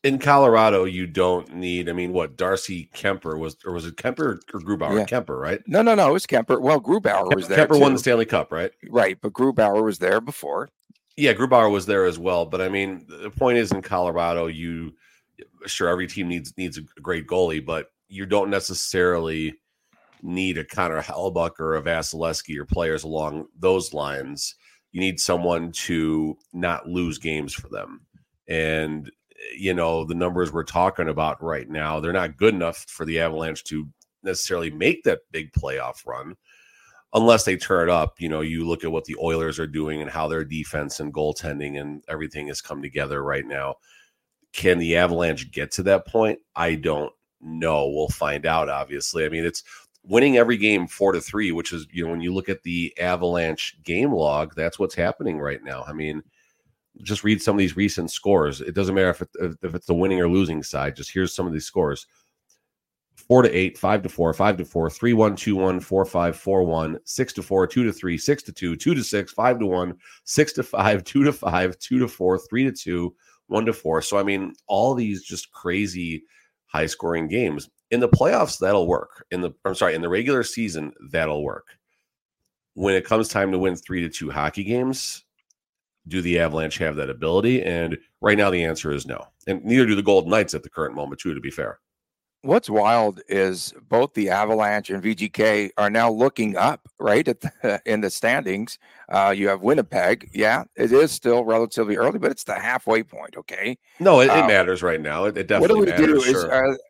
in 0.03 0.17
Colorado, 0.17 0.85
you 0.85 1.05
don't 1.05 1.53
need. 1.53 1.89
I 1.89 1.93
mean, 1.93 2.13
what 2.13 2.37
Darcy 2.37 2.89
Kuemper 2.95 3.37
was, 3.37 3.57
or 3.65 3.73
was 3.73 3.85
it 3.85 3.97
Kuemper 3.97 4.39
or 4.53 4.59
Grubauer? 4.59 4.97
Yeah. 4.97 5.05
Kuemper, 5.05 5.39
right? 5.39 5.61
No, 5.67 5.81
no, 5.81 5.93
no, 5.93 6.09
it 6.09 6.13
was 6.13 6.25
Kuemper. 6.25 6.59
Well, 6.61 6.81
Grubauer 6.81 7.35
was 7.35 7.47
there. 7.47 7.67
Kuemper 7.67 7.79
won 7.79 7.93
the 7.93 7.99
Stanley 7.99 8.25
Cup, 8.25 8.51
right? 8.51 8.71
Right, 8.89 9.17
but 9.21 9.33
Grubauer 9.33 9.83
was 9.83 9.99
there 9.99 10.21
before. 10.21 10.69
Yeah, 11.17 11.33
Grubauer 11.33 11.69
was 11.69 11.85
there 11.85 12.05
as 12.05 12.17
well. 12.17 12.45
But 12.45 12.61
I 12.61 12.69
mean, 12.69 13.05
the 13.07 13.29
point 13.29 13.57
is, 13.57 13.71
in 13.71 13.81
Colorado, 13.81 14.47
you 14.47 14.93
sure 15.67 15.89
every 15.89 16.07
team 16.07 16.27
needs 16.27 16.53
needs 16.57 16.77
a 16.77 16.81
great 17.01 17.27
goalie, 17.27 17.63
but 17.63 17.91
you 18.07 18.25
don't 18.25 18.49
necessarily 18.49 19.55
need 20.21 20.57
a 20.57 20.65
Connor 20.65 21.01
Hellebuyck 21.01 21.59
or 21.59 21.75
a 21.75 21.81
Vasilevskiy 21.81 22.57
or 22.57 22.65
players 22.65 23.03
along 23.03 23.47
those 23.57 23.93
lines. 23.93 24.55
You 24.91 24.99
need 24.99 25.19
someone 25.19 25.71
to 25.73 26.37
not 26.53 26.87
lose 26.87 27.17
games 27.17 27.53
for 27.53 27.69
them. 27.69 28.01
And 28.47 29.09
you 29.55 29.73
know, 29.73 30.05
the 30.05 30.15
numbers 30.15 30.51
we're 30.51 30.63
talking 30.63 31.09
about 31.09 31.43
right 31.43 31.69
now, 31.69 31.99
they're 31.99 32.13
not 32.13 32.37
good 32.37 32.53
enough 32.53 32.85
for 32.89 33.05
the 33.05 33.19
Avalanche 33.19 33.63
to 33.65 33.87
necessarily 34.23 34.71
make 34.71 35.03
that 35.03 35.21
big 35.31 35.51
playoff 35.53 36.05
run 36.05 36.35
unless 37.13 37.43
they 37.43 37.57
turn 37.57 37.89
it 37.89 37.91
up. 37.91 38.15
You 38.19 38.29
know, 38.29 38.41
you 38.41 38.67
look 38.67 38.83
at 38.83 38.91
what 38.91 39.05
the 39.05 39.17
Oilers 39.21 39.59
are 39.59 39.67
doing 39.67 40.01
and 40.01 40.09
how 40.09 40.27
their 40.27 40.45
defense 40.45 40.99
and 40.99 41.13
goaltending 41.13 41.79
and 41.79 42.03
everything 42.07 42.47
has 42.47 42.61
come 42.61 42.81
together 42.81 43.23
right 43.23 43.45
now. 43.45 43.75
Can 44.53 44.79
the 44.79 44.97
Avalanche 44.97 45.51
get 45.51 45.71
to 45.73 45.83
that 45.83 46.07
point? 46.07 46.39
I 46.55 46.75
don't 46.75 47.11
know. 47.39 47.89
We'll 47.89 48.09
find 48.09 48.45
out, 48.45 48.69
obviously. 48.69 49.25
I 49.25 49.29
mean, 49.29 49.45
it's 49.45 49.63
winning 50.03 50.37
every 50.37 50.57
game 50.57 50.87
four 50.87 51.11
to 51.11 51.21
three, 51.21 51.51
which 51.51 51.73
is, 51.73 51.87
you 51.91 52.03
know, 52.03 52.11
when 52.11 52.21
you 52.21 52.33
look 52.33 52.49
at 52.49 52.63
the 52.63 52.93
Avalanche 52.99 53.77
game 53.83 54.11
log, 54.11 54.55
that's 54.55 54.79
what's 54.79 54.95
happening 54.95 55.39
right 55.39 55.63
now. 55.63 55.83
I 55.87 55.93
mean, 55.93 56.23
just 57.03 57.23
read 57.23 57.41
some 57.41 57.55
of 57.55 57.59
these 57.59 57.77
recent 57.77 58.11
scores. 58.11 58.61
It 58.61 58.75
doesn't 58.75 58.95
matter 58.95 59.09
if, 59.09 59.21
it, 59.21 59.29
if 59.61 59.75
it's 59.75 59.85
the 59.85 59.93
winning 59.93 60.19
or 60.19 60.27
losing 60.27 60.63
side. 60.63 60.95
Just 60.95 61.11
here's 61.11 61.33
some 61.33 61.47
of 61.47 61.53
these 61.53 61.65
scores: 61.65 62.07
four 63.15 63.41
to 63.41 63.51
eight, 63.51 63.77
five 63.77 64.01
to 64.03 64.09
four, 64.09 64.33
five 64.33 64.57
to 64.57 64.65
four, 64.65 64.89
three 64.89 65.13
one, 65.13 65.35
two 65.35 65.55
one, 65.55 65.79
four 65.79 66.03
five, 66.05 66.35
four 66.35 66.63
one, 66.63 66.99
six 67.05 67.31
to 67.33 67.43
four, 67.43 67.65
two 67.67 67.83
to 67.83 67.93
three, 67.93 68.17
six 68.17 68.43
to 68.43 68.51
two, 68.51 68.75
two 68.75 68.93
to 68.93 69.03
six, 69.03 69.31
five 69.31 69.59
to 69.59 69.65
one, 69.65 69.95
six 70.25 70.51
to 70.53 70.63
five, 70.63 71.03
two 71.05 71.23
to 71.23 71.31
five, 71.31 71.77
two 71.79 71.99
to 71.99 72.07
four, 72.07 72.37
three 72.37 72.63
to 72.65 72.71
two, 72.71 73.15
one 73.47 73.65
to 73.65 73.73
four. 73.73 74.01
So 74.01 74.17
I 74.17 74.23
mean, 74.23 74.53
all 74.67 74.93
these 74.93 75.23
just 75.23 75.51
crazy 75.51 76.23
high 76.65 76.87
scoring 76.87 77.27
games. 77.27 77.69
In 77.91 77.99
the 77.99 78.09
playoffs, 78.09 78.57
that'll 78.57 78.87
work. 78.87 79.25
In 79.31 79.41
the 79.41 79.51
I'm 79.65 79.75
sorry, 79.75 79.95
in 79.95 80.01
the 80.01 80.09
regular 80.09 80.43
season, 80.43 80.93
that'll 81.11 81.43
work. 81.43 81.67
When 82.73 82.95
it 82.95 83.05
comes 83.05 83.27
time 83.27 83.51
to 83.51 83.59
win 83.59 83.75
three 83.75 84.01
to 84.01 84.09
two 84.09 84.31
hockey 84.31 84.63
games, 84.63 85.25
do 86.07 86.21
the 86.21 86.39
Avalanche 86.39 86.77
have 86.77 86.95
that 86.95 87.09
ability? 87.09 87.63
And 87.63 87.97
right 88.21 88.37
now, 88.37 88.49
the 88.49 88.63
answer 88.63 88.91
is 88.91 89.05
no. 89.05 89.27
And 89.47 89.63
neither 89.63 89.85
do 89.85 89.95
the 89.95 90.01
Golden 90.01 90.31
Knights 90.31 90.53
at 90.53 90.63
the 90.63 90.69
current 90.69 90.95
moment, 90.95 91.21
too, 91.21 91.33
to 91.33 91.41
be 91.41 91.51
fair. 91.51 91.79
What's 92.43 92.71
wild 92.71 93.21
is 93.27 93.71
both 93.87 94.15
the 94.15 94.31
Avalanche 94.31 94.89
and 94.89 95.03
VGK 95.03 95.71
are 95.77 95.91
now 95.91 96.09
looking 96.09 96.57
up, 96.57 96.87
right, 96.99 97.27
at 97.27 97.39
the, 97.41 97.79
in 97.85 98.01
the 98.01 98.09
standings. 98.09 98.79
Uh, 99.09 99.31
you 99.35 99.47
have 99.47 99.61
Winnipeg. 99.61 100.31
Yeah, 100.33 100.63
it 100.75 100.91
is 100.91 101.11
still 101.11 101.45
relatively 101.45 101.97
early, 101.97 102.17
but 102.17 102.31
it's 102.31 102.43
the 102.43 102.55
halfway 102.55 103.03
point. 103.03 103.37
Okay. 103.37 103.77
No, 103.99 104.21
it, 104.21 104.25
it 104.25 104.31
um, 104.31 104.47
matters 104.47 104.81
right 104.81 104.99
now. 104.99 105.25
It, 105.25 105.37
it 105.37 105.47
definitely 105.47 105.81
what 105.81 105.85
do 105.85 105.93
we 105.93 106.07
matters, 106.07 106.23
do? 106.23 106.31
Sure. 106.31 106.71
Is, 106.71 106.77
uh, 106.79 106.81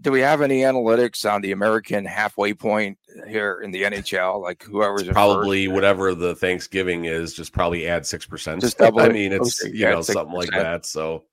do 0.00 0.10
we 0.12 0.20
have 0.20 0.42
any 0.42 0.60
analytics 0.60 1.30
on 1.30 1.40
the 1.40 1.52
American 1.52 2.04
halfway 2.04 2.54
point 2.54 2.98
here 3.26 3.60
in 3.62 3.70
the 3.70 3.82
NHL? 3.82 4.42
Like 4.42 4.62
whoever's 4.62 5.08
probably 5.08 5.66
first? 5.66 5.74
whatever 5.74 6.14
the 6.14 6.34
Thanksgiving 6.34 7.04
is, 7.04 7.34
just 7.34 7.52
probably 7.52 7.86
add 7.86 8.06
six 8.06 8.26
percent. 8.26 8.60
Just 8.60 8.78
double. 8.78 9.00
I 9.00 9.08
mean, 9.08 9.32
it's 9.32 9.62
you 9.64 9.84
know 9.84 10.00
6%. 10.00 10.04
something 10.04 10.34
like 10.36 10.50
that. 10.50 10.86
So 10.86 11.24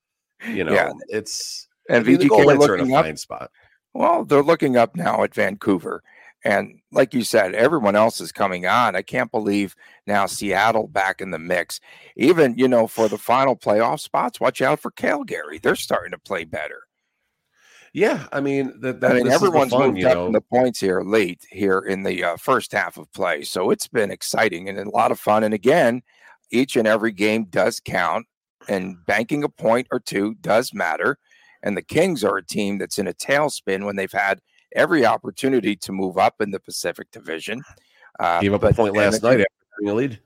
you 0.48 0.64
know, 0.64 0.74
yeah. 0.74 0.92
it's 1.08 1.68
and 1.90 2.06
I 2.06 2.08
mean, 2.08 2.20
VGK 2.20 2.32
are 2.32 2.58
looking 2.58 2.86
in 2.88 2.94
a 2.94 3.02
fine 3.02 3.18
spot. 3.18 3.52
Well, 3.94 4.26
they're 4.26 4.44
looking 4.44 4.76
up 4.76 4.96
now 4.96 5.24
at 5.24 5.34
Vancouver. 5.34 6.04
And 6.44 6.80
like 6.92 7.16
you 7.16 7.24
said, 7.24 7.56
everyone 7.56 7.96
else 7.96 8.22
is 8.22 8.32
coming 8.32 8.68
on. 8.68 8.96
I 8.96 9.02
can't 9.02 9.32
believe 9.32 9.76
now 10.06 10.28
Seattle 10.28 10.88
back 10.88 11.20
in 11.20 11.32
the 11.32 11.40
mix. 11.40 11.80
Even, 12.16 12.56
you 12.56 12.68
know, 12.68 12.86
for 12.86 13.08
the 13.08 13.18
final 13.18 13.56
playoff 13.56 14.00
spots, 14.00 14.40
watch 14.40 14.62
out 14.62 14.80
for 14.80 14.92
Calgary. 14.92 15.58
They're 15.58 15.76
starting 15.76 16.12
to 16.12 16.20
play 16.20 16.44
better. 16.44 16.84
Yeah, 17.96 18.28
I 18.34 18.42
mean 18.42 18.82
that. 18.82 19.00
that 19.00 19.12
I 19.12 19.14
mean, 19.14 19.30
everyone's 19.30 19.72
fun, 19.72 19.94
moved 19.94 20.04
up 20.04 20.16
know. 20.16 20.26
in 20.26 20.34
the 20.34 20.42
points 20.42 20.82
here 20.82 21.02
late 21.02 21.46
here 21.50 21.80
in 21.80 22.04
the 22.04 22.26
uh, 22.26 22.36
first 22.36 22.74
half 22.74 22.98
of 22.98 23.10
play, 23.14 23.44
so 23.44 23.72
it's 23.72 23.88
been 23.88 24.12
exciting 24.12 24.68
and 24.68 24.78
a 24.78 24.90
lot 24.90 25.14
of 25.14 25.20
fun. 25.20 25.46
And 25.46 25.54
again, 25.54 26.02
each 26.52 26.76
and 26.76 26.90
every 26.90 27.14
game 27.14 27.46
does 27.46 27.80
count, 27.80 28.26
and 28.68 28.98
banking 29.06 29.46
a 29.46 29.50
point 29.50 29.88
or 29.92 30.02
two 30.02 30.36
does 30.42 30.74
matter. 30.74 31.18
And 31.64 31.78
the 31.78 31.82
Kings 31.82 32.26
are 32.26 32.36
a 32.36 32.46
team 32.46 32.80
that's 32.80 33.00
in 33.00 33.08
a 33.08 33.14
tailspin 33.14 33.86
when 33.86 33.96
they've 33.96 34.12
had 34.12 34.42
every 34.76 35.06
opportunity 35.06 35.78
to 35.78 35.94
move 35.94 36.18
up 36.18 36.42
in 36.42 36.52
the 36.52 36.60
Pacific 36.60 37.10
Division. 37.12 37.62
Uh, 38.20 38.42
Gave 38.42 38.56
up 38.56 38.60
but, 38.60 38.74
a 38.74 38.76
point 38.76 38.98
last 38.98 39.24
night 39.24 39.40
after 39.40 39.46
having 39.80 39.90
a 39.90 39.96
lead. 39.96 40.20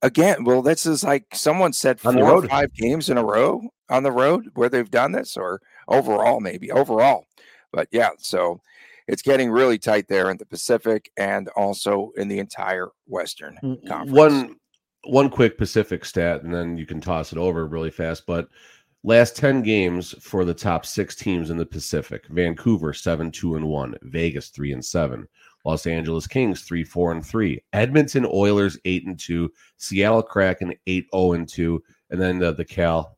Again, 0.00 0.44
well, 0.44 0.62
this 0.62 0.86
is 0.86 1.02
like 1.02 1.24
someone 1.34 1.72
said 1.72 1.98
four 1.98 2.16
or 2.16 2.46
five 2.46 2.72
games 2.72 3.10
in 3.10 3.18
a 3.18 3.24
row 3.24 3.62
on 3.90 4.04
the 4.04 4.12
road 4.12 4.50
where 4.54 4.68
they've 4.68 4.90
done 4.90 5.10
this, 5.10 5.36
or 5.36 5.60
overall, 5.88 6.40
maybe 6.40 6.70
overall. 6.70 7.26
But 7.72 7.88
yeah, 7.90 8.10
so 8.18 8.60
it's 9.08 9.22
getting 9.22 9.50
really 9.50 9.78
tight 9.78 10.08
there 10.08 10.30
in 10.30 10.36
the 10.36 10.46
Pacific 10.46 11.10
and 11.16 11.48
also 11.50 12.12
in 12.16 12.28
the 12.28 12.38
entire 12.38 12.88
Western 13.06 13.58
mm, 13.62 13.80
mm, 13.80 13.88
Conference. 13.88 14.12
One 14.12 14.56
one 15.04 15.30
quick 15.30 15.56
Pacific 15.56 16.04
stat, 16.04 16.42
and 16.42 16.52
then 16.52 16.76
you 16.76 16.84
can 16.84 17.00
toss 17.00 17.32
it 17.32 17.38
over 17.38 17.66
really 17.66 17.90
fast. 17.90 18.26
But 18.26 18.48
last 19.04 19.36
10 19.36 19.62
games 19.62 20.14
for 20.20 20.44
the 20.44 20.54
top 20.54 20.84
six 20.84 21.14
teams 21.14 21.50
in 21.50 21.56
the 21.56 21.66
Pacific 21.66 22.26
Vancouver 22.28 22.92
7 22.92 23.30
2 23.30 23.56
and 23.56 23.66
1, 23.66 23.94
Vegas 24.02 24.48
3 24.48 24.72
and 24.72 24.84
7, 24.84 25.26
Los 25.64 25.86
Angeles 25.86 26.26
Kings 26.26 26.62
3 26.62 26.82
4 26.82 27.12
and 27.12 27.24
3, 27.26 27.62
Edmonton 27.72 28.26
Oilers 28.32 28.78
8 28.84 29.06
and 29.06 29.18
2, 29.18 29.52
Seattle 29.76 30.22
Kraken 30.22 30.74
8 30.86 31.06
0 31.14 31.32
and 31.32 31.48
2, 31.48 31.82
and 32.10 32.20
then 32.20 32.38
the, 32.38 32.52
the 32.52 32.64
Cal 32.64 33.16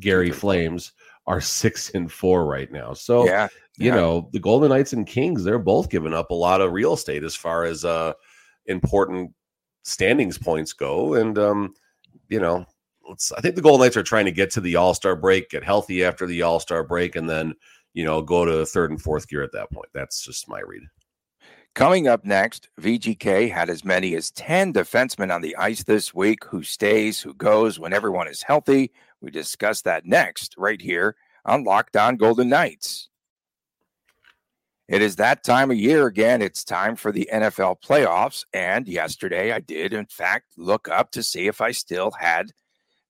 Gary 0.00 0.30
Flames 0.30 0.92
are 1.26 1.40
six 1.40 1.90
and 1.90 2.10
four 2.10 2.46
right 2.46 2.70
now. 2.70 2.92
So 2.94 3.24
yeah, 3.24 3.48
you 3.76 3.88
yeah. 3.88 3.94
know, 3.94 4.28
the 4.32 4.40
Golden 4.40 4.70
Knights 4.70 4.92
and 4.92 5.06
Kings, 5.06 5.44
they're 5.44 5.58
both 5.58 5.90
giving 5.90 6.14
up 6.14 6.30
a 6.30 6.34
lot 6.34 6.60
of 6.60 6.72
real 6.72 6.94
estate 6.94 7.24
as 7.24 7.34
far 7.34 7.64
as 7.64 7.84
uh 7.84 8.12
important 8.66 9.32
standings 9.82 10.38
points 10.38 10.72
go. 10.72 11.14
And 11.14 11.38
um, 11.38 11.74
you 12.28 12.40
know, 12.40 12.66
let's 13.08 13.32
I 13.32 13.40
think 13.40 13.54
the 13.54 13.62
Golden 13.62 13.84
Knights 13.84 13.96
are 13.96 14.02
trying 14.02 14.24
to 14.26 14.32
get 14.32 14.50
to 14.52 14.60
the 14.60 14.76
All-Star 14.76 15.16
break, 15.16 15.50
get 15.50 15.64
healthy 15.64 16.04
after 16.04 16.26
the 16.26 16.42
All-Star 16.42 16.84
break, 16.84 17.16
and 17.16 17.28
then, 17.28 17.54
you 17.94 18.04
know, 18.04 18.22
go 18.22 18.44
to 18.44 18.66
third 18.66 18.90
and 18.90 19.00
fourth 19.00 19.28
gear 19.28 19.42
at 19.42 19.52
that 19.52 19.70
point. 19.70 19.88
That's 19.92 20.22
just 20.22 20.48
my 20.48 20.60
read. 20.60 20.82
Coming 21.74 22.06
up 22.06 22.24
next, 22.24 22.68
VGK 22.80 23.50
had 23.50 23.70
as 23.70 23.82
many 23.82 24.14
as 24.14 24.30
10 24.32 24.74
defensemen 24.74 25.34
on 25.34 25.40
the 25.40 25.56
ice 25.56 25.82
this 25.82 26.12
week 26.12 26.44
who 26.44 26.62
stays, 26.62 27.18
who 27.18 27.32
goes 27.32 27.78
when 27.78 27.94
everyone 27.94 28.28
is 28.28 28.42
healthy. 28.42 28.92
We 29.22 29.30
discuss 29.30 29.82
that 29.82 30.04
next, 30.04 30.54
right 30.58 30.80
here 30.80 31.14
on 31.44 31.64
Locked 31.64 31.96
On 31.96 32.16
Golden 32.16 32.48
Knights. 32.48 33.08
It 34.88 35.00
is 35.00 35.16
that 35.16 35.44
time 35.44 35.70
of 35.70 35.76
year 35.78 36.06
again. 36.06 36.42
It's 36.42 36.64
time 36.64 36.96
for 36.96 37.12
the 37.12 37.28
NFL 37.32 37.80
playoffs. 37.82 38.44
And 38.52 38.86
yesterday 38.86 39.52
I 39.52 39.60
did, 39.60 39.94
in 39.94 40.06
fact, 40.06 40.52
look 40.58 40.88
up 40.88 41.12
to 41.12 41.22
see 41.22 41.46
if 41.46 41.60
I 41.60 41.70
still 41.70 42.10
had 42.18 42.52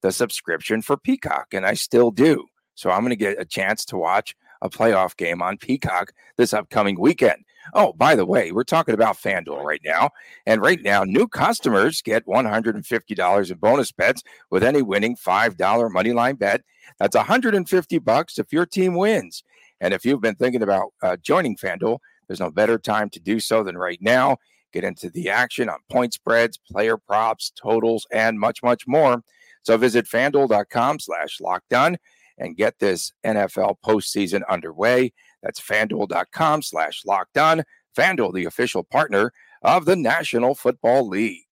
the 0.01 0.11
subscription 0.11 0.81
for 0.81 0.97
Peacock, 0.97 1.47
and 1.51 1.65
I 1.65 1.73
still 1.73 2.11
do. 2.11 2.45
So 2.75 2.91
I'm 2.91 3.01
going 3.01 3.09
to 3.09 3.15
get 3.15 3.41
a 3.41 3.45
chance 3.45 3.83
to 3.85 3.97
watch 3.97 4.35
a 4.61 4.69
playoff 4.69 5.17
game 5.17 5.41
on 5.41 5.57
Peacock 5.57 6.13
this 6.37 6.53
upcoming 6.53 6.99
weekend. 6.99 7.43
Oh, 7.73 7.93
by 7.93 8.15
the 8.15 8.25
way, 8.25 8.51
we're 8.51 8.63
talking 8.63 8.93
about 8.93 9.17
FanDuel 9.17 9.63
right 9.63 9.81
now. 9.83 10.09
And 10.45 10.61
right 10.61 10.81
now, 10.81 11.03
new 11.03 11.27
customers 11.27 12.01
get 12.01 12.25
$150 12.25 13.51
in 13.51 13.57
bonus 13.57 13.91
bets 13.91 14.23
with 14.49 14.63
any 14.63 14.81
winning 14.81 15.15
$5 15.15 15.55
moneyline 15.57 16.37
bet. 16.37 16.61
That's 16.99 17.15
150 17.15 17.99
bucks 17.99 18.37
if 18.37 18.51
your 18.51 18.65
team 18.65 18.95
wins. 18.95 19.43
And 19.79 19.93
if 19.93 20.05
you've 20.05 20.21
been 20.21 20.35
thinking 20.35 20.63
about 20.63 20.93
uh, 21.01 21.17
joining 21.17 21.57
FanDuel, 21.57 21.99
there's 22.27 22.39
no 22.39 22.51
better 22.51 22.77
time 22.77 23.09
to 23.11 23.19
do 23.19 23.39
so 23.39 23.63
than 23.63 23.77
right 23.77 23.99
now. 24.01 24.37
Get 24.71 24.83
into 24.83 25.09
the 25.09 25.29
action 25.29 25.69
on 25.69 25.77
point 25.91 26.13
spreads, 26.13 26.57
player 26.57 26.97
props, 26.97 27.51
totals, 27.61 28.07
and 28.11 28.39
much, 28.39 28.63
much 28.63 28.87
more. 28.87 29.23
So 29.61 29.77
visit 29.77 30.05
fanduel.com 30.05 30.99
slash 30.99 31.39
lockdown 31.39 31.97
and 32.37 32.57
get 32.57 32.79
this 32.79 33.11
NFL 33.25 33.77
postseason 33.85 34.41
underway. 34.49 35.13
That's 35.41 35.59
fanduel.com 35.59 36.61
slash 36.61 37.03
locked 37.05 37.37
on. 37.37 37.63
Fanduel, 37.97 38.33
the 38.33 38.45
official 38.45 38.83
partner 38.83 39.31
of 39.61 39.85
the 39.85 39.95
National 39.95 40.55
Football 40.55 41.07
League. 41.07 41.45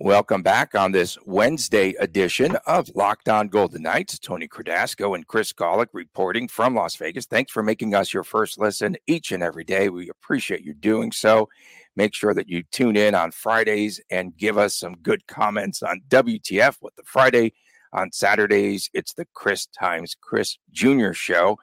Welcome 0.00 0.42
back 0.42 0.74
on 0.74 0.90
this 0.90 1.16
Wednesday 1.24 1.94
edition 2.00 2.56
of 2.66 2.90
Locked 2.96 3.28
On 3.28 3.46
Golden 3.46 3.82
Knights. 3.82 4.18
Tony 4.18 4.48
Cardasco 4.48 5.14
and 5.14 5.24
Chris 5.24 5.52
Gawlik 5.52 5.86
reporting 5.92 6.48
from 6.48 6.74
Las 6.74 6.96
Vegas. 6.96 7.26
Thanks 7.26 7.52
for 7.52 7.62
making 7.62 7.94
us 7.94 8.12
your 8.12 8.24
first 8.24 8.58
listen 8.58 8.96
each 9.06 9.30
and 9.30 9.40
every 9.40 9.62
day. 9.62 9.88
We 9.90 10.08
appreciate 10.08 10.62
you 10.62 10.74
doing 10.74 11.12
so. 11.12 11.48
Make 11.94 12.12
sure 12.12 12.34
that 12.34 12.48
you 12.48 12.64
tune 12.72 12.96
in 12.96 13.14
on 13.14 13.30
Fridays 13.30 14.00
and 14.10 14.36
give 14.36 14.58
us 14.58 14.74
some 14.74 14.96
good 14.96 15.28
comments 15.28 15.80
on 15.80 16.02
WTF 16.08 16.78
with 16.82 16.96
the 16.96 17.04
Friday 17.04 17.52
on 17.94 18.12
Saturdays, 18.12 18.90
it's 18.92 19.14
the 19.14 19.26
Chris 19.34 19.66
Times 19.66 20.16
Chris 20.20 20.58
Jr. 20.72 21.12
show. 21.12 21.58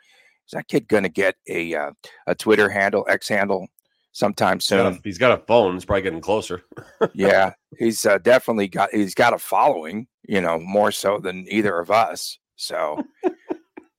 Is 0.47 0.53
that 0.53 0.67
kid 0.67 0.87
going 0.87 1.03
to 1.03 1.09
get 1.09 1.35
a 1.47 1.75
uh, 1.75 1.91
a 2.27 2.35
Twitter 2.35 2.69
handle, 2.69 3.05
X 3.07 3.27
handle, 3.27 3.67
sometime 4.11 4.59
soon? 4.59 4.79
He's 4.79 4.85
got 4.85 4.93
a, 4.93 5.01
he's 5.03 5.17
got 5.17 5.39
a 5.39 5.45
phone. 5.45 5.73
He's 5.73 5.85
probably 5.85 6.01
getting 6.01 6.21
closer. 6.21 6.63
yeah, 7.13 7.53
he's 7.77 8.05
uh, 8.05 8.17
definitely 8.17 8.67
got 8.67 8.91
he's 8.91 9.13
got 9.13 9.33
a 9.33 9.37
following. 9.37 10.07
You 10.27 10.41
know, 10.41 10.59
more 10.59 10.91
so 10.91 11.19
than 11.19 11.45
either 11.49 11.77
of 11.79 11.91
us. 11.91 12.39
So 12.55 13.03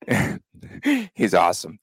he's 1.14 1.34
awesome. 1.34 1.78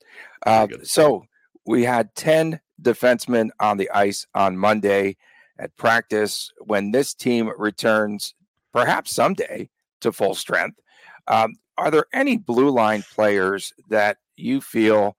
Uh, 0.46 0.68
so 0.84 1.26
we 1.66 1.84
had 1.84 2.14
ten 2.16 2.60
defensemen 2.82 3.50
on 3.60 3.78
the 3.78 3.90
ice 3.92 4.26
on 4.34 4.58
Monday 4.58 5.18
at 5.58 5.76
practice. 5.78 6.52
When 6.60 6.92
this 6.92 7.14
team 7.14 7.52
returns, 7.58 8.34
perhaps 8.72 9.12
someday, 9.12 9.70
to 10.02 10.12
full 10.12 10.36
strength. 10.36 10.80
Um, 11.28 11.56
are 11.78 11.92
there 11.92 12.06
any 12.14 12.38
blue 12.38 12.70
line 12.70 13.04
players 13.04 13.74
that 13.88 14.18
you 14.36 14.62
feel 14.62 15.16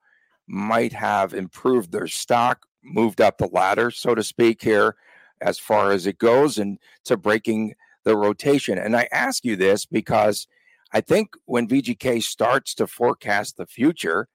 might 0.47 0.93
have 0.93 1.33
improved 1.33 1.93
their 1.93 2.09
stock, 2.09 2.67
moved 2.83 3.21
up 3.21 3.39
the 3.39 3.49
ladder, 3.53 3.91
so 3.91 4.15
to 4.15 4.23
speak, 4.23 4.63
here 4.63 4.97
as 5.41 5.59
far 5.59 5.93
as 5.93 6.07
it 6.07 6.19
goes, 6.19 6.59
and 6.59 6.79
to 7.05 7.17
breaking 7.17 7.75
the 8.05 8.17
rotation. 8.17 8.79
And 8.79 8.97
I 8.97 9.09
ask 9.13 9.45
you 9.45 9.57
this 9.57 9.87
because 9.87 10.47
I 10.93 11.01
think 11.01 11.31
when 11.47 11.69
VGK 11.69 12.23
starts 12.23 12.75
to 12.75 12.87
forecast 12.87 13.57
the 13.57 13.67
future, 13.67 14.29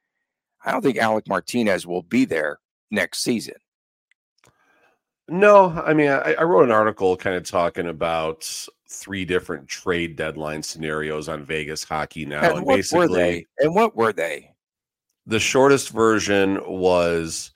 I 0.63 0.71
don't 0.71 0.81
think 0.81 0.97
Alec 0.97 1.27
Martinez 1.27 1.85
will 1.85 2.03
be 2.03 2.25
there 2.25 2.59
next 2.89 3.21
season. 3.21 3.55
No, 5.27 5.69
I 5.69 5.93
mean, 5.93 6.09
I, 6.09 6.35
I, 6.35 6.43
wrote 6.43 6.65
an 6.65 6.71
article 6.71 7.17
kind 7.17 7.35
of 7.35 7.49
talking 7.49 7.87
about 7.87 8.67
three 8.87 9.25
different 9.25 9.67
trade 9.67 10.15
deadline 10.15 10.61
scenarios 10.63 11.29
on 11.29 11.43
Vegas 11.43 11.83
hockey 11.83 12.25
now, 12.25 12.41
and, 12.41 12.57
and 12.59 12.67
basically, 12.67 13.07
were 13.07 13.13
they? 13.13 13.45
And 13.59 13.75
what 13.75 13.95
were 13.95 14.13
they? 14.13 14.51
The 15.25 15.39
shortest 15.39 15.89
version 15.89 16.59
was 16.67 17.51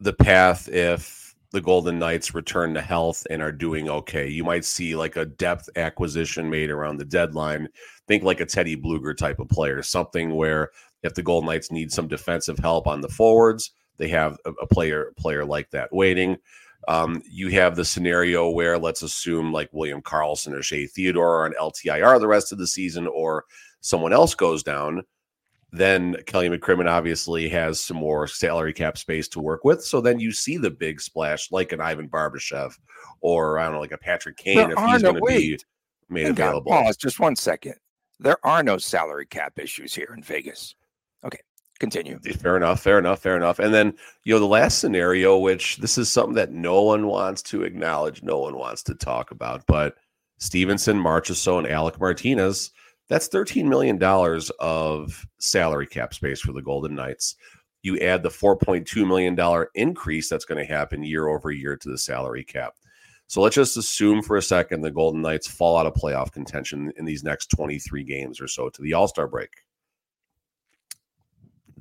the 0.00 0.12
path 0.12 0.68
if 0.68 1.34
the 1.50 1.60
Golden 1.60 1.98
Knights 1.98 2.34
return 2.34 2.74
to 2.74 2.80
health 2.80 3.26
and 3.30 3.40
are 3.40 3.52
doing 3.52 3.88
okay. 3.88 4.28
You 4.28 4.42
might 4.42 4.64
see 4.64 4.96
like 4.96 5.16
a 5.16 5.24
depth 5.24 5.68
acquisition 5.76 6.50
made 6.50 6.68
around 6.68 6.96
the 6.96 7.04
deadline. 7.04 7.68
Think 8.08 8.24
like 8.24 8.40
a 8.40 8.46
Teddy 8.46 8.76
Bluger 8.76 9.16
type 9.16 9.38
of 9.38 9.48
player, 9.48 9.82
something 9.82 10.34
where 10.34 10.70
if 11.04 11.14
the 11.14 11.22
Golden 11.22 11.48
Knights 11.48 11.70
need 11.70 11.92
some 11.92 12.08
defensive 12.08 12.58
help 12.58 12.86
on 12.86 13.00
the 13.00 13.08
forwards, 13.08 13.70
they 13.98 14.08
have 14.08 14.36
a, 14.44 14.50
a 14.50 14.66
player 14.66 15.12
player 15.16 15.44
like 15.44 15.70
that 15.70 15.92
waiting. 15.92 16.36
Um, 16.88 17.22
you 17.28 17.48
have 17.48 17.76
the 17.76 17.84
scenario 17.84 18.50
where 18.50 18.78
let's 18.78 19.02
assume 19.02 19.52
like 19.52 19.68
William 19.72 20.02
Karlsson 20.02 20.52
or 20.52 20.62
Shea 20.62 20.86
Theodore 20.86 21.40
are 21.40 21.46
on 21.46 21.54
LTIR 21.60 22.20
the 22.20 22.28
rest 22.28 22.52
of 22.52 22.58
the 22.58 22.66
season, 22.66 23.06
or 23.06 23.44
someone 23.80 24.12
else 24.12 24.34
goes 24.34 24.62
down. 24.62 25.02
Then 25.72 26.16
Kelly 26.26 26.48
McCrimmon 26.48 26.88
obviously 26.88 27.48
has 27.48 27.80
some 27.80 27.96
more 27.96 28.28
salary 28.28 28.72
cap 28.72 28.96
space 28.96 29.26
to 29.28 29.40
work 29.40 29.64
with. 29.64 29.84
So 29.84 30.00
then 30.00 30.20
you 30.20 30.30
see 30.30 30.56
the 30.56 30.70
big 30.70 31.00
splash 31.00 31.50
like 31.50 31.72
an 31.72 31.80
Ivan 31.80 32.08
Barbashev 32.08 32.72
or 33.20 33.58
I 33.58 33.64
don't 33.64 33.72
know, 33.72 33.80
like 33.80 33.90
a 33.90 33.98
Patrick 33.98 34.36
Kane 34.36 34.56
there 34.56 34.70
if 34.70 34.78
he's 34.78 35.02
no, 35.02 35.12
going 35.12 35.22
to 35.24 35.38
be 35.38 35.58
made 36.08 36.26
available. 36.28 36.70
Pause 36.70 36.96
just 36.96 37.18
one 37.18 37.34
second. 37.34 37.74
There 38.20 38.38
are 38.44 38.62
no 38.62 38.78
salary 38.78 39.26
cap 39.26 39.58
issues 39.58 39.94
here 39.94 40.14
in 40.16 40.22
Vegas. 40.22 40.76
Continue. 41.84 42.18
Fair 42.18 42.56
enough. 42.56 42.80
Fair 42.80 42.98
enough. 42.98 43.20
Fair 43.20 43.36
enough. 43.36 43.58
And 43.58 43.74
then, 43.74 43.92
you 44.24 44.32
know, 44.32 44.38
the 44.38 44.46
last 44.46 44.78
scenario, 44.78 45.36
which 45.36 45.76
this 45.76 45.98
is 45.98 46.10
something 46.10 46.34
that 46.34 46.50
no 46.50 46.80
one 46.80 47.06
wants 47.06 47.42
to 47.42 47.62
acknowledge, 47.62 48.22
no 48.22 48.38
one 48.38 48.56
wants 48.56 48.82
to 48.84 48.94
talk 48.94 49.32
about, 49.32 49.66
but 49.66 49.96
Stephenson, 50.38 50.98
Marchessault, 50.98 51.58
and 51.58 51.68
Alec 51.68 52.00
Martinez, 52.00 52.70
that's 53.10 53.28
$13 53.28 53.66
million 53.66 54.02
of 54.60 55.26
salary 55.40 55.86
cap 55.86 56.14
space 56.14 56.40
for 56.40 56.52
the 56.52 56.62
Golden 56.62 56.94
Knights. 56.94 57.36
You 57.82 57.98
add 57.98 58.22
the 58.22 58.30
$4.2 58.30 59.06
million 59.06 59.66
increase 59.74 60.30
that's 60.30 60.46
going 60.46 60.66
to 60.66 60.74
happen 60.74 61.04
year 61.04 61.28
over 61.28 61.50
year 61.50 61.76
to 61.76 61.90
the 61.90 61.98
salary 61.98 62.44
cap. 62.44 62.76
So 63.26 63.42
let's 63.42 63.56
just 63.56 63.76
assume 63.76 64.22
for 64.22 64.38
a 64.38 64.42
second 64.42 64.80
the 64.80 64.90
Golden 64.90 65.20
Knights 65.20 65.48
fall 65.48 65.76
out 65.76 65.84
of 65.84 65.92
playoff 65.92 66.32
contention 66.32 66.94
in 66.96 67.04
these 67.04 67.24
next 67.24 67.48
23 67.48 68.04
games 68.04 68.40
or 68.40 68.48
so 68.48 68.70
to 68.70 68.80
the 68.80 68.94
All 68.94 69.06
Star 69.06 69.28
break 69.28 69.50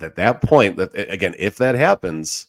at 0.01 0.15
that 0.15 0.41
point, 0.41 0.77
that 0.77 0.91
again, 0.95 1.35
if 1.37 1.57
that 1.57 1.75
happens, 1.75 2.47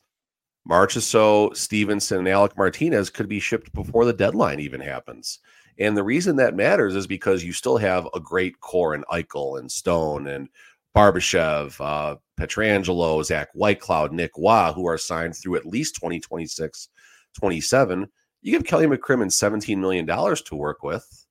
Marchessault, 0.68 1.56
Stephenson, 1.56 2.18
and 2.18 2.28
Alec 2.28 2.56
Martinez 2.56 3.10
could 3.10 3.28
be 3.28 3.40
shipped 3.40 3.72
before 3.74 4.04
the 4.04 4.12
deadline 4.12 4.60
even 4.60 4.80
happens. 4.80 5.40
And 5.78 5.96
the 5.96 6.04
reason 6.04 6.36
that 6.36 6.56
matters 6.56 6.94
is 6.94 7.06
because 7.06 7.44
you 7.44 7.52
still 7.52 7.76
have 7.76 8.08
a 8.14 8.20
great 8.20 8.60
core 8.60 8.94
in 8.94 9.04
Eichel 9.12 9.58
and 9.58 9.70
Stone 9.70 10.28
and 10.28 10.48
Barbashev, 10.96 11.76
uh, 11.80 12.16
Pietrangelo, 12.38 13.24
Zach 13.24 13.48
Whitecloud, 13.54 14.12
Nick 14.12 14.38
Wah, 14.38 14.72
who 14.72 14.86
are 14.86 14.96
signed 14.96 15.36
through 15.36 15.56
at 15.56 15.66
least 15.66 15.96
2026, 15.96 16.88
27. 17.34 18.08
You 18.42 18.52
give 18.52 18.64
Kelly 18.64 18.86
McCrimmon 18.86 19.26
$17 19.26 19.78
million 19.78 20.06
to 20.06 20.54
work 20.54 20.82
with. 20.82 21.26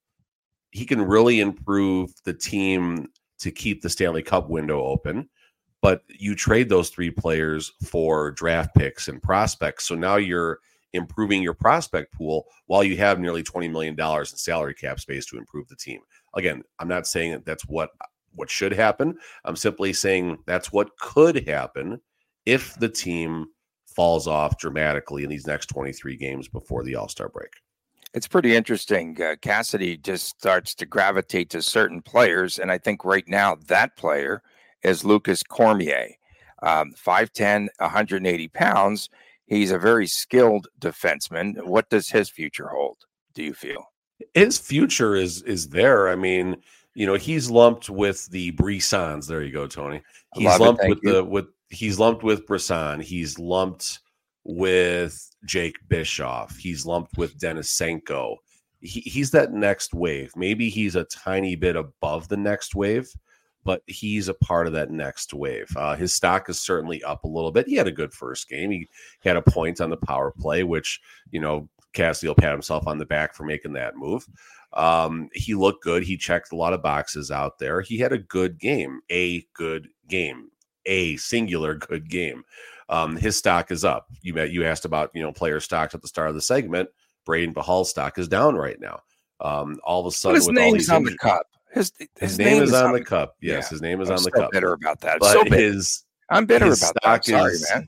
He 0.71 0.85
can 0.85 1.01
really 1.01 1.39
improve 1.39 2.11
the 2.25 2.33
team 2.33 3.07
to 3.39 3.51
keep 3.51 3.81
the 3.81 3.89
Stanley 3.89 4.23
Cup 4.23 4.49
window 4.49 4.83
open 4.83 5.29
but 5.83 6.01
you 6.07 6.33
trade 6.33 6.69
those 6.69 6.89
three 6.89 7.11
players 7.11 7.73
for 7.83 8.31
draft 8.31 8.73
picks 8.73 9.09
and 9.09 9.21
prospects. 9.21 9.85
So 9.85 9.95
now 9.95 10.15
you're 10.15 10.59
improving 10.93 11.43
your 11.43 11.53
prospect 11.53 12.13
pool 12.13 12.45
while 12.67 12.85
you 12.85 12.95
have 12.95 13.19
nearly 13.19 13.43
$20 13.43 13.69
million 13.69 13.99
in 13.99 14.25
salary 14.25 14.75
cap 14.75 15.01
space 15.01 15.25
to 15.25 15.37
improve 15.37 15.67
the 15.67 15.75
team. 15.75 15.99
Again, 16.35 16.63
I'm 16.79 16.87
not 16.87 17.05
saying 17.05 17.33
that 17.33 17.45
that's 17.45 17.67
what 17.67 17.89
what 18.35 18.49
should 18.49 18.71
happen. 18.71 19.15
I'm 19.45 19.57
simply 19.57 19.93
saying 19.93 20.39
that's 20.47 20.71
what 20.71 20.97
could 20.97 21.47
happen 21.47 21.99
if 22.45 22.73
the 22.79 22.89
team 22.89 23.47
falls 23.85 24.25
off 24.25 24.57
dramatically 24.57 25.23
in 25.23 25.29
these 25.29 25.45
next 25.45 25.67
23 25.67 26.15
games 26.15 26.47
before 26.47 26.83
the 26.83 26.95
All-Star 26.95 27.29
break. 27.29 27.51
It's 28.13 28.27
pretty 28.27 28.55
interesting. 28.55 29.21
Uh, 29.21 29.35
Cassidy 29.41 29.97
just 29.97 30.29
starts 30.29 30.73
to 30.75 30.85
gravitate 30.85 31.51
to 31.51 31.61
certain 31.61 32.01
players 32.01 32.57
and 32.57 32.71
I 32.71 32.77
think 32.77 33.03
right 33.03 33.27
now 33.27 33.57
that 33.67 33.97
player 33.97 34.41
is 34.83 35.03
Lucas 35.03 35.43
Cormier. 35.43 36.09
Um, 36.61 36.93
5'10, 36.93 37.67
180 37.79 38.47
pounds. 38.49 39.09
He's 39.45 39.71
a 39.71 39.77
very 39.77 40.07
skilled 40.07 40.67
defenseman. 40.79 41.63
What 41.65 41.89
does 41.89 42.09
his 42.09 42.29
future 42.29 42.69
hold, 42.69 42.97
do 43.33 43.43
you 43.43 43.53
feel? 43.53 43.91
His 44.33 44.57
future 44.57 45.15
is 45.15 45.41
is 45.41 45.69
there. 45.69 46.07
I 46.07 46.15
mean, 46.15 46.55
you 46.95 47.05
know, 47.05 47.15
he's 47.15 47.49
lumped 47.49 47.89
with 47.89 48.27
the 48.27 48.51
Brissons. 48.53 49.27
There 49.27 49.43
you 49.43 49.51
go, 49.51 49.67
Tony. 49.67 50.01
He's 50.35 50.59
lumped 50.59 50.83
it, 50.83 50.89
with 50.89 50.99
you. 51.03 51.13
the 51.13 51.23
with 51.23 51.47
he's 51.69 51.99
lumped 51.99 52.23
with 52.23 52.45
Brisson. 52.45 53.01
He's 53.01 53.37
lumped 53.37 53.99
with 54.43 55.29
Jake 55.45 55.77
Bischoff. 55.89 56.55
He's 56.57 56.85
lumped 56.85 57.17
with 57.17 57.37
Denisenko. 57.37 58.37
He, 58.79 59.01
he's 59.01 59.31
that 59.31 59.53
next 59.53 59.93
wave. 59.93 60.31
Maybe 60.35 60.69
he's 60.69 60.95
a 60.95 61.05
tiny 61.05 61.55
bit 61.55 61.75
above 61.75 62.27
the 62.27 62.37
next 62.37 62.75
wave, 62.75 63.09
but 63.63 63.81
he's 63.87 64.27
a 64.27 64.33
part 64.33 64.67
of 64.67 64.73
that 64.73 64.91
next 64.91 65.33
wave. 65.33 65.71
Uh, 65.75 65.95
his 65.95 66.13
stock 66.13 66.49
is 66.49 66.59
certainly 66.59 67.03
up 67.03 67.23
a 67.23 67.27
little 67.27 67.51
bit. 67.51 67.67
He 67.67 67.75
had 67.75 67.87
a 67.87 67.91
good 67.91 68.13
first 68.13 68.49
game. 68.49 68.71
He, 68.71 68.87
he 69.21 69.29
had 69.29 69.37
a 69.37 69.41
point 69.41 69.81
on 69.81 69.89
the 69.89 69.97
power 69.97 70.31
play, 70.31 70.63
which, 70.63 71.01
you 71.31 71.39
know, 71.39 71.69
Cassidy 71.93 72.27
will 72.27 72.35
pat 72.35 72.51
himself 72.51 72.87
on 72.87 72.97
the 72.97 73.05
back 73.05 73.33
for 73.33 73.43
making 73.43 73.73
that 73.73 73.95
move. 73.95 74.27
Um, 74.73 75.29
he 75.33 75.53
looked 75.53 75.83
good. 75.83 76.03
He 76.03 76.17
checked 76.17 76.51
a 76.51 76.55
lot 76.55 76.73
of 76.73 76.81
boxes 76.81 77.31
out 77.31 77.59
there. 77.59 77.81
He 77.81 77.99
had 77.99 78.11
a 78.11 78.17
good 78.17 78.59
game, 78.59 79.01
a 79.09 79.45
good 79.53 79.87
game, 80.07 80.49
a 80.85 81.15
singular 81.17 81.75
good 81.89 82.09
game. 82.09 82.43
Um, 82.89 83.15
his 83.15 83.37
stock 83.37 83.71
is 83.71 83.85
up. 83.85 84.07
You 84.21 84.33
met, 84.33 84.51
you 84.51 84.65
asked 84.65 84.85
about 84.85 85.11
you 85.13 85.21
know 85.21 85.31
player 85.31 85.59
stocks 85.59 85.95
at 85.95 86.01
the 86.01 86.07
start 86.07 86.29
of 86.29 86.35
the 86.35 86.41
segment. 86.41 86.89
Brayden 87.25 87.53
Pachal's 87.53 87.89
stock 87.89 88.17
is 88.17 88.27
down 88.27 88.55
right 88.55 88.79
now. 88.79 89.01
Um, 89.39 89.79
all 89.83 90.01
of 90.01 90.07
a 90.07 90.11
sudden, 90.11 90.35
his 90.35 90.47
with 90.47 90.57
all 90.57 90.73
these 90.73 90.89
on 90.89 91.03
the 91.03 91.17
cup. 91.17 91.45
His, 91.73 91.91
his, 91.97 92.07
his 92.19 92.39
name, 92.39 92.47
name, 92.47 92.63
is 92.63 92.73
on, 92.73 92.93
the 92.93 93.03
cup. 93.03 93.35
Yes, 93.41 93.65
yeah. 93.65 93.69
his 93.69 93.81
name 93.81 94.01
is 94.01 94.09
I'm 94.09 94.17
on 94.17 94.23
the 94.23 94.31
cup. 94.31 94.51
Bitter 94.51 94.73
about 94.73 94.99
that. 95.01 95.19
But 95.19 95.33
so 95.33 95.43
his 95.45 96.03
I'm 96.29 96.45
bitter 96.45 96.65
his 96.65 96.81
about 96.81 96.95
that. 97.03 97.25
Sorry, 97.25 97.53
is, 97.53 97.71
man. 97.73 97.87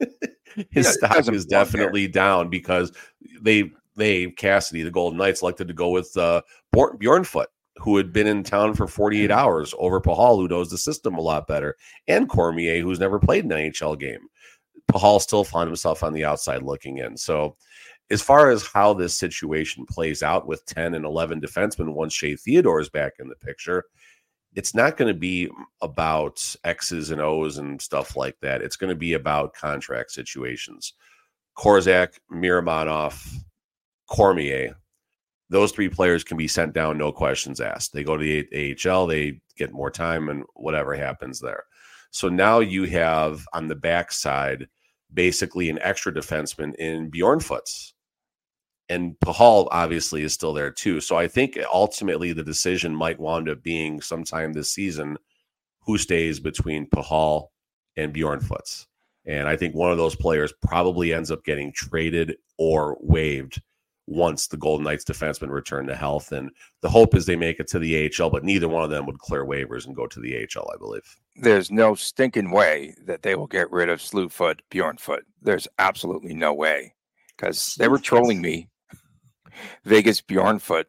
his 0.70 0.86
yeah, 0.86 1.08
stock 1.08 1.28
is 1.32 1.46
definitely 1.46 2.08
down 2.08 2.48
because 2.48 2.92
they 3.40 3.70
they 3.96 4.30
Cassidy 4.30 4.82
the 4.82 4.90
Golden 4.90 5.18
Knights 5.18 5.42
elected 5.42 5.68
to 5.68 5.74
go 5.74 5.90
with 5.90 6.16
uh, 6.16 6.42
Bjornfot, 6.74 7.46
who 7.78 7.96
had 7.96 8.12
been 8.12 8.26
in 8.26 8.42
town 8.42 8.74
for 8.74 8.86
48 8.86 9.30
mm-hmm. 9.30 9.38
hours 9.38 9.74
over 9.78 10.00
Pachal, 10.00 10.36
who 10.36 10.48
knows 10.48 10.70
the 10.70 10.78
system 10.78 11.16
a 11.16 11.20
lot 11.20 11.46
better, 11.46 11.76
and 12.08 12.28
Cormier, 12.28 12.82
who's 12.82 13.00
never 13.00 13.18
played 13.18 13.44
an 13.44 13.50
NHL 13.50 13.98
game. 13.98 14.20
Pachal 14.92 15.20
still 15.20 15.44
found 15.44 15.68
himself 15.68 16.02
on 16.02 16.12
the 16.12 16.24
outside 16.24 16.62
looking 16.62 16.98
in. 16.98 17.16
So 17.16 17.56
as 18.10 18.22
far 18.22 18.50
as 18.50 18.66
how 18.66 18.94
this 18.94 19.14
situation 19.14 19.84
plays 19.86 20.22
out 20.22 20.46
with 20.46 20.64
10 20.66 20.94
and 20.94 21.04
11 21.04 21.40
defensemen 21.40 21.94
once 21.94 22.12
Shea 22.12 22.36
Theodore 22.36 22.80
is 22.80 22.88
back 22.88 23.14
in 23.18 23.28
the 23.28 23.34
picture, 23.36 23.84
it's 24.54 24.74
not 24.74 24.96
going 24.96 25.12
to 25.12 25.18
be 25.18 25.50
about 25.82 26.54
X's 26.64 27.10
and 27.10 27.20
O's 27.20 27.58
and 27.58 27.80
stuff 27.80 28.16
like 28.16 28.36
that. 28.40 28.62
It's 28.62 28.76
going 28.76 28.90
to 28.90 28.96
be 28.96 29.14
about 29.14 29.54
contract 29.54 30.12
situations. 30.12 30.94
Korczak, 31.58 32.18
Miromanov, 32.32 33.22
Cormier, 34.08 34.76
those 35.50 35.72
three 35.72 35.88
players 35.88 36.24
can 36.24 36.36
be 36.36 36.48
sent 36.48 36.72
down, 36.72 36.98
no 36.98 37.12
questions 37.12 37.60
asked. 37.60 37.92
They 37.92 38.02
go 38.02 38.16
to 38.16 38.24
the 38.24 38.76
AHL, 38.88 39.06
they 39.06 39.40
get 39.56 39.72
more 39.72 39.90
time, 39.90 40.28
and 40.28 40.44
whatever 40.54 40.94
happens 40.94 41.40
there. 41.40 41.64
So 42.10 42.28
now 42.28 42.60
you 42.60 42.84
have 42.84 43.46
on 43.52 43.68
the 43.68 43.74
backside 43.74 44.68
basically 45.12 45.70
an 45.70 45.78
extra 45.82 46.12
defenseman 46.12 46.74
in 46.76 47.10
Bjornfot's 47.10 47.94
and 48.88 49.16
Pachal 49.24 49.68
obviously 49.70 50.22
is 50.22 50.32
still 50.32 50.52
there 50.52 50.70
too. 50.70 51.00
So 51.00 51.16
I 51.16 51.28
think 51.28 51.58
ultimately 51.72 52.32
the 52.32 52.42
decision 52.42 52.94
might 52.94 53.18
wind 53.18 53.48
up 53.48 53.62
being 53.62 54.00
sometime 54.00 54.52
this 54.52 54.72
season 54.72 55.18
who 55.80 55.98
stays 55.98 56.40
between 56.40 56.88
Pachal 56.88 57.48
and 57.96 58.14
Bjornfot's. 58.14 58.86
And 59.24 59.48
I 59.48 59.56
think 59.56 59.74
one 59.74 59.90
of 59.90 59.98
those 59.98 60.14
players 60.14 60.52
probably 60.62 61.12
ends 61.12 61.30
up 61.30 61.44
getting 61.44 61.72
traded 61.72 62.36
or 62.58 62.96
waived 63.00 63.60
once 64.06 64.46
the 64.46 64.56
Golden 64.56 64.84
Knights 64.84 65.04
defensemen 65.04 65.50
return 65.50 65.86
to 65.88 65.96
health. 65.96 66.30
And 66.30 66.50
the 66.80 66.88
hope 66.88 67.14
is 67.16 67.26
they 67.26 67.34
make 67.34 67.58
it 67.58 67.66
to 67.68 67.80
the 67.80 68.08
AHL, 68.08 68.30
but 68.30 68.44
neither 68.44 68.68
one 68.68 68.84
of 68.84 68.90
them 68.90 69.04
would 69.06 69.18
clear 69.18 69.44
waivers 69.44 69.86
and 69.86 69.96
go 69.96 70.06
to 70.06 70.20
the 70.20 70.36
AHL, 70.36 70.70
I 70.72 70.76
believe. 70.78 71.16
There's 71.34 71.72
no 71.72 71.96
stinking 71.96 72.52
way 72.52 72.94
that 73.04 73.22
they 73.22 73.34
will 73.34 73.48
get 73.48 73.70
rid 73.72 73.88
of 73.88 73.98
Slewfoot, 73.98 74.60
Bjornfoot. 74.70 75.22
There's 75.42 75.66
absolutely 75.78 76.34
no 76.34 76.54
way 76.54 76.94
because 77.36 77.74
they 77.78 77.88
were 77.88 77.98
trolling 77.98 78.40
me. 78.40 78.68
Vegas 79.84 80.20
Bjornfoot 80.20 80.84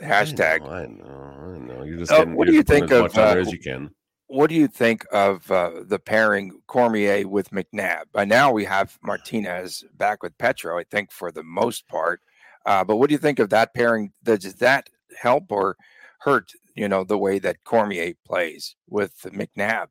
hashtag. 0.00 0.62
I 0.62 0.86
know, 0.86 1.04
I 1.04 1.54
know. 1.54 1.54
I 1.54 1.58
know. 1.58 1.84
You're 1.84 1.98
just 1.98 2.12
uh, 2.12 2.24
what 2.26 2.46
do 2.46 2.54
you 2.54 2.62
think 2.62 2.90
of 2.90 3.16
uh, 3.16 3.36
as 3.38 3.52
you 3.52 3.58
can. 3.58 3.90
What 4.26 4.48
do 4.48 4.54
you 4.54 4.68
think 4.68 5.04
of 5.10 5.50
uh, 5.50 5.82
the 5.84 5.98
pairing 5.98 6.60
Cormier 6.68 7.26
with 7.26 7.50
McNabb? 7.50 8.04
By 8.12 8.24
now 8.24 8.52
we 8.52 8.64
have 8.64 8.96
Martinez 9.02 9.84
back 9.96 10.22
with 10.22 10.38
Petro, 10.38 10.78
I 10.78 10.84
think, 10.84 11.10
for 11.10 11.32
the 11.32 11.42
most 11.42 11.88
part. 11.88 12.20
Uh, 12.64 12.84
but 12.84 12.96
what 12.96 13.08
do 13.08 13.14
you 13.14 13.18
think 13.18 13.40
of 13.40 13.50
that 13.50 13.74
pairing? 13.74 14.12
Does 14.22 14.54
that 14.54 14.88
help 15.20 15.50
or 15.50 15.76
hurt? 16.20 16.52
You 16.76 16.88
know 16.88 17.04
the 17.04 17.18
way 17.18 17.38
that 17.40 17.64
Cormier 17.64 18.14
plays 18.24 18.76
with 18.88 19.14
McNabb. 19.22 19.88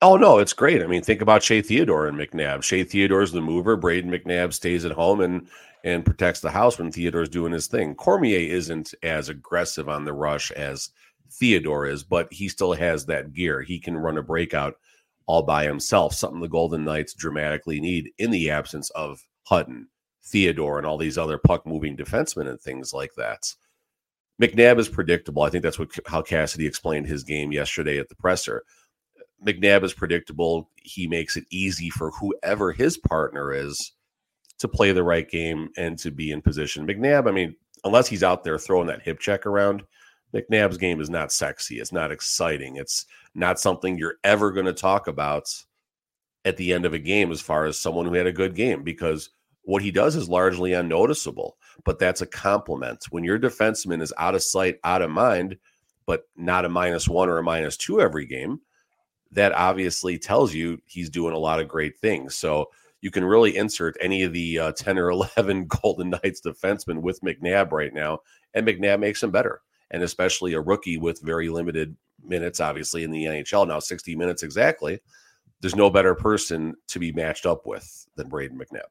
Oh 0.00 0.16
no, 0.16 0.38
it's 0.38 0.52
great. 0.52 0.82
I 0.82 0.86
mean, 0.86 1.02
think 1.02 1.20
about 1.20 1.42
Shea 1.42 1.62
Theodore 1.62 2.06
and 2.06 2.16
McNabb. 2.18 2.62
Shea 2.62 2.84
Theodore's 2.84 3.32
the 3.32 3.40
mover. 3.40 3.76
Brayden 3.76 4.06
McNabb 4.06 4.52
stays 4.52 4.84
at 4.84 4.92
home 4.92 5.20
and 5.20 5.48
and 5.84 6.04
protects 6.04 6.40
the 6.40 6.50
house 6.50 6.78
when 6.78 6.90
Theodore's 6.90 7.28
doing 7.28 7.52
his 7.52 7.66
thing. 7.66 7.94
Cormier 7.94 8.38
isn't 8.38 8.94
as 9.02 9.28
aggressive 9.28 9.88
on 9.88 10.04
the 10.04 10.14
rush 10.14 10.50
as 10.52 10.90
Theodore 11.30 11.86
is, 11.86 12.02
but 12.02 12.32
he 12.32 12.48
still 12.48 12.72
has 12.72 13.04
that 13.06 13.34
gear. 13.34 13.60
He 13.60 13.78
can 13.78 13.96
run 13.96 14.16
a 14.16 14.22
breakout 14.22 14.76
all 15.26 15.42
by 15.42 15.64
himself, 15.64 16.14
something 16.14 16.40
the 16.40 16.48
Golden 16.48 16.84
Knights 16.84 17.14
dramatically 17.14 17.80
need 17.80 18.10
in 18.18 18.30
the 18.30 18.50
absence 18.50 18.90
of 18.90 19.20
Hutton, 19.44 19.88
Theodore, 20.24 20.78
and 20.78 20.86
all 20.86 20.98
these 20.98 21.18
other 21.18 21.38
puck 21.38 21.66
moving 21.66 21.96
defensemen 21.96 22.48
and 22.48 22.60
things 22.60 22.92
like 22.92 23.12
that. 23.16 23.42
McNabb 24.40 24.78
is 24.78 24.88
predictable. 24.88 25.42
I 25.42 25.50
think 25.50 25.62
that's 25.62 25.78
what 25.78 25.90
how 26.06 26.22
Cassidy 26.22 26.66
explained 26.66 27.06
his 27.06 27.24
game 27.24 27.52
yesterday 27.52 27.98
at 27.98 28.08
the 28.08 28.16
presser. 28.16 28.64
McNabb 29.46 29.84
is 29.84 29.92
predictable. 29.92 30.70
He 30.76 31.06
makes 31.06 31.36
it 31.36 31.44
easy 31.50 31.90
for 31.90 32.10
whoever 32.10 32.72
his 32.72 32.96
partner 32.98 33.52
is 33.52 33.93
to 34.58 34.68
play 34.68 34.92
the 34.92 35.02
right 35.02 35.28
game 35.28 35.70
and 35.76 35.98
to 35.98 36.10
be 36.10 36.30
in 36.30 36.40
position. 36.40 36.86
McNabb, 36.86 37.28
I 37.28 37.32
mean, 37.32 37.56
unless 37.84 38.08
he's 38.08 38.22
out 38.22 38.44
there 38.44 38.58
throwing 38.58 38.86
that 38.86 39.02
hip 39.02 39.18
check 39.18 39.46
around, 39.46 39.82
McNabb's 40.32 40.78
game 40.78 41.00
is 41.00 41.10
not 41.10 41.32
sexy. 41.32 41.78
It's 41.78 41.92
not 41.92 42.10
exciting. 42.10 42.76
It's 42.76 43.06
not 43.34 43.60
something 43.60 43.96
you're 43.96 44.16
ever 44.24 44.50
going 44.50 44.66
to 44.66 44.72
talk 44.72 45.06
about 45.06 45.52
at 46.44 46.56
the 46.56 46.72
end 46.72 46.84
of 46.84 46.92
a 46.92 46.98
game 46.98 47.32
as 47.32 47.40
far 47.40 47.64
as 47.64 47.78
someone 47.78 48.06
who 48.06 48.14
had 48.14 48.26
a 48.26 48.32
good 48.32 48.54
game 48.54 48.82
because 48.82 49.30
what 49.62 49.82
he 49.82 49.90
does 49.90 50.14
is 50.14 50.28
largely 50.28 50.74
unnoticeable, 50.74 51.56
but 51.84 51.98
that's 51.98 52.20
a 52.20 52.26
compliment. 52.26 53.04
When 53.10 53.24
your 53.24 53.38
defenseman 53.38 54.02
is 54.02 54.12
out 54.18 54.34
of 54.34 54.42
sight, 54.42 54.78
out 54.84 55.02
of 55.02 55.10
mind, 55.10 55.56
but 56.06 56.24
not 56.36 56.66
a 56.66 56.68
minus 56.68 57.08
one 57.08 57.30
or 57.30 57.38
a 57.38 57.42
minus 57.42 57.76
two 57.76 58.00
every 58.00 58.26
game, 58.26 58.60
that 59.30 59.52
obviously 59.52 60.18
tells 60.18 60.52
you 60.52 60.78
he's 60.84 61.08
doing 61.08 61.34
a 61.34 61.38
lot 61.38 61.60
of 61.60 61.68
great 61.68 61.98
things. 61.98 62.36
So 62.36 62.70
you 63.04 63.10
can 63.10 63.22
really 63.26 63.54
insert 63.54 63.98
any 64.00 64.22
of 64.22 64.32
the 64.32 64.58
uh, 64.58 64.72
10 64.72 64.96
or 64.98 65.10
11 65.36 65.66
Golden 65.66 66.08
Knights 66.08 66.40
defensemen 66.40 67.02
with 67.02 67.20
McNabb 67.20 67.70
right 67.70 67.92
now, 67.92 68.20
and 68.54 68.66
McNabb 68.66 68.98
makes 68.98 69.22
him 69.22 69.30
better. 69.30 69.60
And 69.90 70.02
especially 70.02 70.54
a 70.54 70.60
rookie 70.62 70.96
with 70.96 71.20
very 71.20 71.50
limited 71.50 71.94
minutes, 72.24 72.60
obviously, 72.60 73.04
in 73.04 73.10
the 73.10 73.24
NHL 73.24 73.68
now, 73.68 73.78
60 73.78 74.16
minutes 74.16 74.42
exactly. 74.42 75.00
There's 75.60 75.76
no 75.76 75.90
better 75.90 76.14
person 76.14 76.74
to 76.88 76.98
be 76.98 77.12
matched 77.12 77.44
up 77.44 77.66
with 77.66 78.06
than 78.16 78.30
Brayden 78.30 78.56
McNabb. 78.56 78.88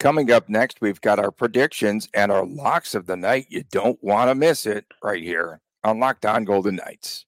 Coming 0.00 0.32
up 0.32 0.48
next, 0.48 0.80
we've 0.80 1.00
got 1.00 1.20
our 1.20 1.30
predictions 1.30 2.08
and 2.14 2.32
our 2.32 2.44
locks 2.44 2.96
of 2.96 3.06
the 3.06 3.16
night. 3.16 3.46
You 3.48 3.62
don't 3.70 4.02
want 4.02 4.28
to 4.28 4.34
miss 4.34 4.66
it 4.66 4.86
right 5.04 5.22
here 5.22 5.60
on 5.84 6.00
Locked 6.00 6.26
On 6.26 6.44
Golden 6.44 6.74
Knights. 6.74 7.26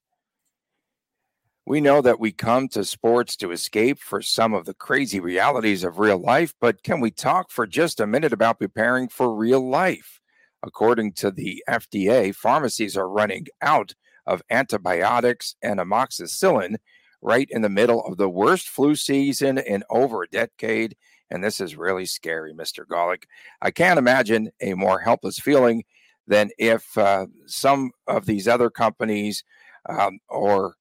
We 1.69 1.81
know 1.81 2.01
that 2.01 2.21
we 2.21 2.31
come 2.31 2.69
to 2.69 2.85
sports 2.85 3.35
to 3.39 3.51
escape 3.51 3.99
for 3.99 4.23
some 4.23 4.55
of 4.55 4.67
the 4.67 4.75
crazy 4.75 5.19
realities 5.19 5.83
of 5.83 5.99
real 5.99 6.17
life, 6.17 6.55
but 6.61 6.85
can 6.85 7.01
we 7.01 7.11
talk 7.11 7.51
for 7.51 7.67
just 7.67 7.99
a 7.99 8.07
minute 8.07 8.33
about 8.33 8.61
preparing 8.61 9.09
for 9.09 9.35
real 9.35 9.69
life? 9.69 10.21
According 10.63 11.15
to 11.15 11.33
the 11.33 11.65
FDA, 11.69 12.33
pharmacies 12.33 12.97
are 12.97 13.09
running 13.09 13.47
out 13.63 13.97
of 14.29 14.43
antibiotics 14.49 15.57
and 15.61 15.81
amoxicillin 15.81 16.77
right 17.21 17.49
in 17.51 17.63
the 17.63 17.69
middle 17.69 18.05
of 18.07 18.17
the 18.17 18.29
worst 18.29 18.69
flu 18.69 18.95
season 18.95 19.59
in 19.59 19.83
over 19.91 20.23
a 20.23 20.29
decade. 20.29 20.97
And 21.31 21.43
this 21.43 21.61
is 21.61 21.75
really 21.75 22.07
scary, 22.07 22.55
Mr. 22.55 22.87
Gawlik. 22.87 23.25
I 23.61 23.73
can't 23.73 23.99
imagine 23.99 24.51
a 24.61 24.75
more 24.75 25.01
helpless 25.01 25.41
feeling 25.41 25.83
than 26.29 26.51
if 26.59 26.97
uh, 26.97 27.27
some 27.47 27.91
of 28.07 28.25
these 28.25 28.47
other 28.47 28.71
companies 28.71 29.43
um, 29.89 30.21
or 30.29 30.77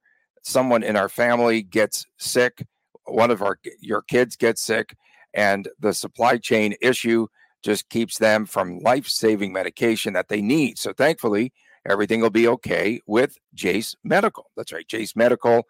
someone 0.45 0.84
in 0.84 0.95
our 0.95 1.10
family 1.10 1.63
gets 1.63 2.05
sick, 2.17 2.65
one 3.05 3.31
of 3.31 3.41
our 3.41 3.60
your 3.81 4.01
kids 4.01 4.36
gets 4.36 4.62
sick, 4.62 4.95
and 5.34 5.67
the 5.79 5.93
supply 5.93 6.38
chain 6.38 6.75
issue 6.81 7.27
just 7.63 7.89
keeps 7.89 8.19
them 8.19 8.45
from 8.45 8.79
life-saving 8.79 9.51
medication 9.51 10.13
that 10.13 10.27
they 10.27 10.41
need. 10.41 10.77
So 10.77 10.93
thankfully, 10.93 11.51
everything 11.89 12.21
will 12.21 12.29
be 12.29 12.47
okay 12.47 13.01
with 13.08 13.38
Jase 13.55 13.95
Medical. 14.03 14.51
That's 14.55 14.71
right, 14.71 14.88
Jase 14.88 15.15
Medical. 15.15 15.63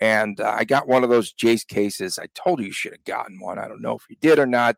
And 0.00 0.40
uh, 0.40 0.54
I 0.58 0.64
got 0.64 0.88
one 0.88 1.04
of 1.04 1.10
those 1.10 1.32
Jase 1.32 1.64
cases. 1.64 2.18
I 2.18 2.26
told 2.34 2.60
you 2.60 2.66
you 2.66 2.72
should 2.72 2.92
have 2.92 3.04
gotten 3.04 3.38
one. 3.38 3.58
I 3.58 3.68
don't 3.68 3.82
know 3.82 3.96
if 3.96 4.06
you 4.08 4.16
did 4.20 4.38
or 4.38 4.46
not. 4.46 4.76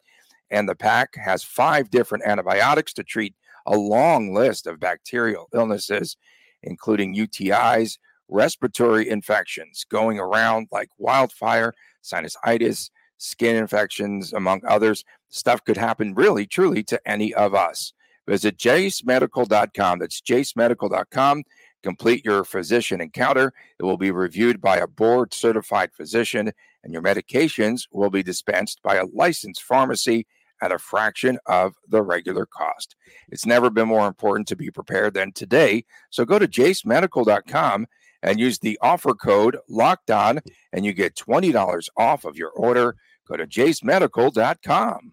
And 0.51 0.69
the 0.69 0.75
pack 0.75 1.15
has 1.15 1.45
five 1.45 1.91
different 1.91 2.25
antibiotics 2.27 2.93
to 2.95 3.05
treat 3.05 3.35
a 3.67 3.77
long 3.77 4.35
list 4.35 4.67
of 4.67 4.81
bacterial 4.81 5.49
illnesses, 5.55 6.17
including 6.63 7.15
UTIs, 7.15 7.99
respiratory 8.29 9.09
infections 9.09 9.85
going 9.89 10.19
around 10.19 10.69
like 10.71 10.89
wildfire, 10.99 11.73
sinusitis, 12.03 12.91
skin 13.19 13.57
infections, 13.57 14.33
among 14.33 14.63
others. 14.67 15.05
Stuff 15.29 15.65
could 15.65 15.77
happen 15.77 16.15
really, 16.15 16.47
truly 16.47 16.83
to 16.85 17.01
any 17.07 17.33
of 17.35 17.55
us. 17.55 17.93
Visit 18.27 18.57
jasemedical.com. 18.59 19.99
That's 19.99 20.21
jasemedical.com. 20.21 21.45
Complete 21.83 22.25
your 22.25 22.45
physician 22.45 23.01
encounter. 23.01 23.53
It 23.79 23.83
will 23.83 23.99
be 23.99 24.11
reviewed 24.11 24.61
by 24.61 24.79
a 24.79 24.87
board 24.87 25.35
certified 25.35 25.93
physician, 25.93 26.51
and 26.83 26.93
your 26.93 27.03
medications 27.03 27.87
will 27.93 28.09
be 28.09 28.23
dispensed 28.23 28.83
by 28.83 28.97
a 28.97 29.07
licensed 29.13 29.63
pharmacy 29.63 30.27
at 30.63 30.73
a 30.73 30.79
fraction 30.79 31.39
of 31.45 31.75
the 31.89 32.01
regular 32.01 32.47
cost. 32.47 32.97
It's 33.29 33.45
never 33.45 33.69
been 33.69 33.89
more 33.89 34.07
important 34.07 34.49
to 34.49 34.57
be 34.57 34.71
prepared 34.71 35.13
than 35.13 35.33
today. 35.33 35.85
So 36.09 36.25
go 36.25 36.39
to 36.39 36.49
jasemedical.com 36.49 37.87
and 38.25 38.41
use 38.41 38.59
the 38.59 38.79
offer 38.81 39.15
code 39.15 39.59
locked 39.69 40.11
on 40.11 40.41
and 40.73 40.85
you 40.85 40.93
get 40.93 41.15
$20 41.15 41.89
off 41.97 42.25
of 42.25 42.37
your 42.37 42.51
order. 42.51 42.97
Go 43.29 43.37
to 43.37 43.47
jasemedical.com. 43.47 45.13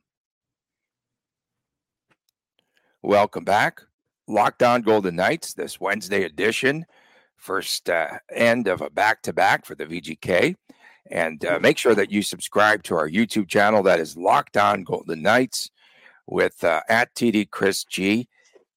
Welcome 3.04 3.44
back. 3.44 3.82
Locked 4.28 4.64
on 4.64 4.82
Golden 4.82 5.16
Knights, 5.16 5.54
this 5.54 5.80
Wednesday 5.80 6.24
edition, 6.24 6.86
first 7.36 7.90
uh, 7.90 8.20
end 8.34 8.68
of 8.68 8.80
a 8.82 8.90
back 8.90 9.22
to 9.24 9.34
back 9.34 9.66
for 9.66 9.76
the 9.76 9.86
VGK. 9.86 10.56
And 11.10 11.44
uh, 11.44 11.60
make 11.60 11.78
sure 11.78 11.96
that 11.96 12.12
you 12.12 12.22
subscribe 12.22 12.84
to 12.84 12.96
our 12.96 13.10
YouTube 13.10 13.50
channel 13.50 13.84
that 13.84 14.00
is 14.00 14.16
Locked 14.16 14.56
On 14.56 14.84
Golden 14.84 15.22
Knights 15.22 15.70
with 16.28 16.64
uh, 16.64 16.82
at 16.88 17.14
TD 17.16 17.50
Chris 17.50 17.84
G, 17.84 18.30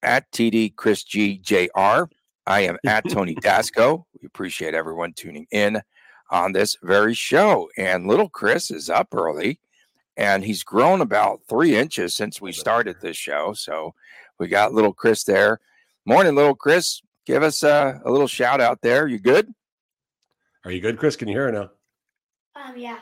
at 0.02 0.28
TD 0.32 0.74
Chris 0.74 1.04
G 1.04 1.38
JR. 1.38 2.08
I 2.46 2.60
am 2.60 2.78
at 2.84 3.04
Tony 3.10 3.34
Dasco. 3.36 4.04
We 4.24 4.28
appreciate 4.28 4.72
everyone 4.72 5.12
tuning 5.12 5.46
in 5.50 5.82
on 6.30 6.52
this 6.52 6.78
very 6.82 7.12
show. 7.12 7.68
And 7.76 8.06
little 8.06 8.30
Chris 8.30 8.70
is 8.70 8.88
up 8.88 9.14
early 9.14 9.60
and 10.16 10.42
he's 10.42 10.64
grown 10.64 11.02
about 11.02 11.42
three 11.46 11.76
inches 11.76 12.16
since 12.16 12.40
we 12.40 12.50
started 12.50 12.96
this 13.02 13.18
show. 13.18 13.52
So 13.52 13.94
we 14.38 14.48
got 14.48 14.72
little 14.72 14.94
Chris 14.94 15.24
there. 15.24 15.60
Morning, 16.06 16.34
little 16.34 16.54
Chris. 16.54 17.02
Give 17.26 17.42
us 17.42 17.62
a, 17.62 18.00
a 18.02 18.10
little 18.10 18.26
shout 18.26 18.62
out 18.62 18.80
there. 18.80 19.06
You 19.06 19.18
good? 19.18 19.52
Are 20.64 20.70
you 20.70 20.80
good, 20.80 20.96
Chris? 20.96 21.16
Can 21.16 21.28
you 21.28 21.34
hear 21.34 21.44
her 21.44 21.52
now? 21.52 21.70
Um, 22.56 22.78
yeah. 22.78 23.00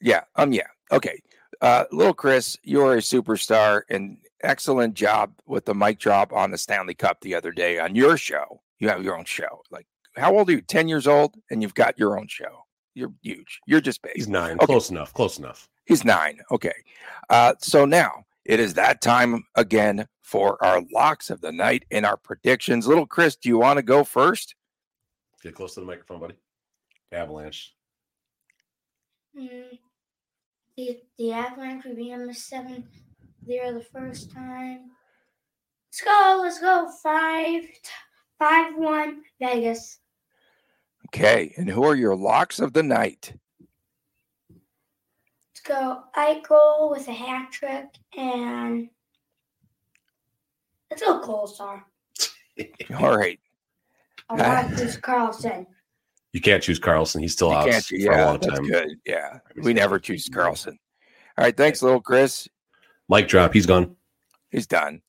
Yeah. 0.00 0.24
Um, 0.34 0.52
yeah. 0.52 0.66
Okay. 0.90 1.22
Uh, 1.60 1.84
little 1.92 2.12
Chris, 2.12 2.58
you're 2.64 2.94
a 2.94 3.00
superstar 3.00 3.82
and 3.88 4.18
excellent 4.42 4.94
job 4.94 5.32
with 5.46 5.64
the 5.64 5.76
mic 5.76 6.00
drop 6.00 6.32
on 6.32 6.50
the 6.50 6.58
Stanley 6.58 6.94
Cup 6.94 7.20
the 7.20 7.36
other 7.36 7.52
day 7.52 7.78
on 7.78 7.94
your 7.94 8.16
show 8.16 8.60
you 8.78 8.88
have 8.88 9.02
your 9.02 9.18
own 9.18 9.24
show. 9.24 9.62
Like, 9.70 9.86
how 10.16 10.36
old 10.36 10.48
are 10.48 10.52
you? 10.52 10.60
10 10.60 10.88
years 10.88 11.06
old, 11.06 11.34
and 11.50 11.62
you've 11.62 11.74
got 11.74 11.98
your 11.98 12.18
own 12.18 12.26
show. 12.28 12.64
You're 12.94 13.12
huge. 13.22 13.60
You're 13.66 13.80
just 13.80 14.00
big. 14.02 14.12
He's 14.14 14.28
nine. 14.28 14.56
Okay. 14.56 14.66
Close 14.66 14.90
enough. 14.90 15.12
Close 15.12 15.38
enough. 15.38 15.68
He's 15.84 16.04
nine. 16.04 16.40
Okay. 16.50 16.72
Uh, 17.28 17.54
so 17.58 17.84
now 17.84 18.24
it 18.44 18.58
is 18.58 18.74
that 18.74 19.02
time 19.02 19.44
again 19.54 20.06
for 20.22 20.62
our 20.64 20.82
locks 20.92 21.30
of 21.30 21.40
the 21.40 21.52
night 21.52 21.84
and 21.90 22.06
our 22.06 22.16
predictions. 22.16 22.86
Little 22.86 23.06
Chris, 23.06 23.36
do 23.36 23.48
you 23.48 23.58
want 23.58 23.76
to 23.76 23.82
go 23.82 24.02
first? 24.02 24.54
Get 25.42 25.54
close 25.54 25.74
to 25.74 25.80
the 25.80 25.86
microphone, 25.86 26.20
buddy. 26.20 26.34
Avalanche. 27.12 27.74
Mm, 29.38 29.78
the, 30.76 31.00
the 31.18 31.32
Avalanche 31.32 31.84
would 31.84 31.96
be 31.96 32.10
number 32.10 32.32
seven 32.32 32.88
there 33.46 33.72
the 33.72 33.84
first 33.84 34.32
time. 34.32 34.90
Let's 35.88 36.00
go. 36.02 36.40
Let's 36.42 36.60
go. 36.60 36.90
Five, 37.02 37.64
five, 38.38 38.74
one, 38.76 39.22
Vegas. 39.40 39.98
Okay. 41.16 41.54
And 41.56 41.68
who 41.68 41.82
are 41.84 41.94
your 41.94 42.14
locks 42.14 42.60
of 42.60 42.74
the 42.74 42.82
night? 42.82 43.32
Let's 44.50 45.60
go. 45.64 46.02
Eichel 46.14 46.90
with 46.90 47.08
a 47.08 47.12
hat 47.12 47.50
trick 47.50 47.86
and 48.16 48.90
let's 50.90 51.02
go 51.02 51.20
Kolesar. 51.22 51.82
All 53.00 53.16
right. 53.16 53.40
I 54.28 54.34
want 54.34 54.76
to 54.76 54.84
choose 54.84 54.98
Karlsson. 54.98 55.66
You 56.34 56.42
can't 56.42 56.62
choose 56.62 56.78
Karlsson. 56.78 57.20
He's 57.20 57.32
still 57.32 57.48
You 57.48 57.54
out 57.56 57.70
can't, 57.70 57.84
for 57.84 57.94
yeah, 57.94 58.24
a 58.24 58.26
long 58.26 58.40
that's 58.40 58.54
time. 58.54 58.68
good. 58.68 58.88
Yeah. 59.06 59.38
We 59.62 59.72
never 59.72 59.98
choose 59.98 60.28
Karlsson. 60.28 60.76
All 61.38 61.44
right. 61.44 61.56
Thanks, 61.56 61.80
little 61.80 62.00
Chris. 62.00 62.46
Mike 63.08 63.26
drop. 63.28 63.54
He's 63.54 63.64
gone. 63.64 63.96
He's 64.50 64.66
done. 64.66 65.00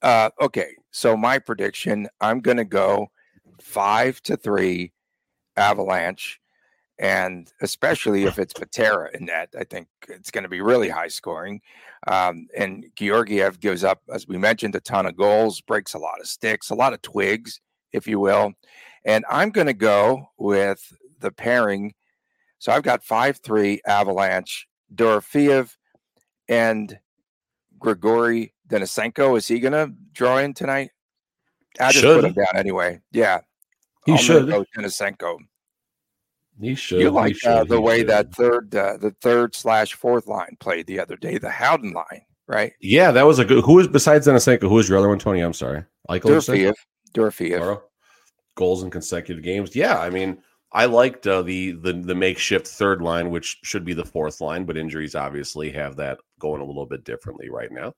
Uh, 0.00 0.30
okay. 0.40 0.70
So 0.90 1.16
my 1.16 1.38
prediction, 1.38 2.08
I'm 2.20 2.40
going 2.40 2.56
to 2.56 2.64
go 2.64 3.12
five 3.60 4.20
to 4.22 4.36
three 4.36 4.92
Avalanche. 5.56 6.40
And 6.98 7.50
especially 7.60 8.24
if 8.24 8.38
it's 8.38 8.52
Patera 8.52 9.10
in 9.14 9.26
that, 9.26 9.48
I 9.58 9.64
think 9.64 9.88
it's 10.08 10.30
going 10.30 10.44
to 10.44 10.48
be 10.48 10.60
really 10.60 10.88
high 10.88 11.08
scoring. 11.08 11.60
Um, 12.06 12.46
and 12.56 12.86
Georgiev 12.96 13.60
gives 13.60 13.82
up, 13.82 14.02
as 14.12 14.28
we 14.28 14.38
mentioned, 14.38 14.76
a 14.76 14.80
ton 14.80 15.06
of 15.06 15.16
goals, 15.16 15.60
breaks 15.60 15.94
a 15.94 15.98
lot 15.98 16.20
of 16.20 16.28
sticks, 16.28 16.70
a 16.70 16.74
lot 16.74 16.92
of 16.92 17.02
twigs, 17.02 17.60
if 17.92 18.06
you 18.06 18.20
will. 18.20 18.52
And 19.04 19.24
I'm 19.28 19.50
going 19.50 19.66
to 19.66 19.72
go 19.72 20.28
with 20.38 20.96
the 21.18 21.32
pairing. 21.32 21.94
So 22.58 22.70
I've 22.70 22.84
got 22.84 23.04
5 23.04 23.38
3 23.38 23.80
Avalanche, 23.86 24.68
Dorofeev, 24.94 25.74
and 26.48 26.98
Grigori 27.78 28.54
Denisenko. 28.68 29.36
Is 29.36 29.48
he 29.48 29.58
going 29.58 29.72
to 29.72 29.92
draw 30.12 30.38
in 30.38 30.54
tonight? 30.54 30.90
I 31.80 31.90
just 31.90 32.04
Should. 32.04 32.20
put 32.20 32.28
him 32.28 32.34
down 32.34 32.56
anyway. 32.56 33.00
Yeah. 33.12 33.40
He 34.06 34.12
I'm 34.12 34.18
should. 34.18 34.48
Go 34.48 34.64
Denisenko. 34.76 35.38
He 36.60 36.74
should. 36.74 37.00
You 37.00 37.10
like 37.10 37.36
should. 37.36 37.48
uh, 37.50 37.64
the 37.64 37.76
He 37.76 37.82
way 37.82 37.98
should. 37.98 38.08
that 38.08 38.34
third, 38.34 38.74
uh, 38.74 38.96
the 38.98 39.10
third 39.20 39.54
slash 39.54 39.94
fourth 39.94 40.26
line 40.26 40.56
played 40.60 40.86
the 40.86 41.00
other 41.00 41.16
day, 41.16 41.38
the 41.38 41.50
Howden 41.50 41.92
line, 41.92 42.22
right? 42.46 42.72
Yeah, 42.80 43.10
that 43.12 43.26
was 43.26 43.38
a 43.38 43.44
good. 43.44 43.64
Who 43.64 43.78
is 43.80 43.88
besides 43.88 44.26
Denisenko? 44.26 44.68
Who 44.68 44.78
is 44.78 44.88
your 44.88 44.98
other 44.98 45.08
one, 45.08 45.18
Tony? 45.18 45.40
I'm 45.40 45.52
sorry. 45.54 45.84
Eichel. 46.10 46.26
you 46.30 46.40
said? 46.40 46.56
Dorofeev. 46.56 46.74
Dorofeev. 47.14 47.52
Tomorrow? 47.54 47.82
Goals 48.54 48.82
in 48.82 48.90
consecutive 48.90 49.42
games. 49.42 49.74
Yeah, 49.74 49.98
I 49.98 50.10
mean, 50.10 50.38
I 50.72 50.84
liked 50.84 51.26
uh, 51.26 51.42
the 51.42 51.72
the 51.72 51.94
the 51.94 52.14
makeshift 52.14 52.66
third 52.66 53.00
line, 53.00 53.30
which 53.30 53.58
should 53.62 53.84
be 53.84 53.94
the 53.94 54.04
fourth 54.04 54.40
line, 54.40 54.64
but 54.64 54.76
injuries 54.76 55.14
obviously 55.14 55.70
have 55.72 55.96
that 55.96 56.18
going 56.38 56.60
a 56.60 56.64
little 56.64 56.86
bit 56.86 57.04
differently 57.04 57.48
right 57.48 57.72
now. 57.72 57.94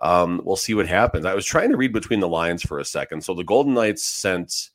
Um, 0.00 0.42
we'll 0.44 0.56
see 0.56 0.74
what 0.74 0.86
happens. 0.86 1.24
I 1.24 1.34
was 1.34 1.46
trying 1.46 1.70
to 1.70 1.78
read 1.78 1.94
between 1.94 2.20
the 2.20 2.28
lines 2.28 2.62
for 2.62 2.78
a 2.80 2.84
second. 2.84 3.22
So 3.24 3.32
the 3.32 3.44
Golden 3.44 3.72
Knights 3.72 4.04
sent 4.04 4.70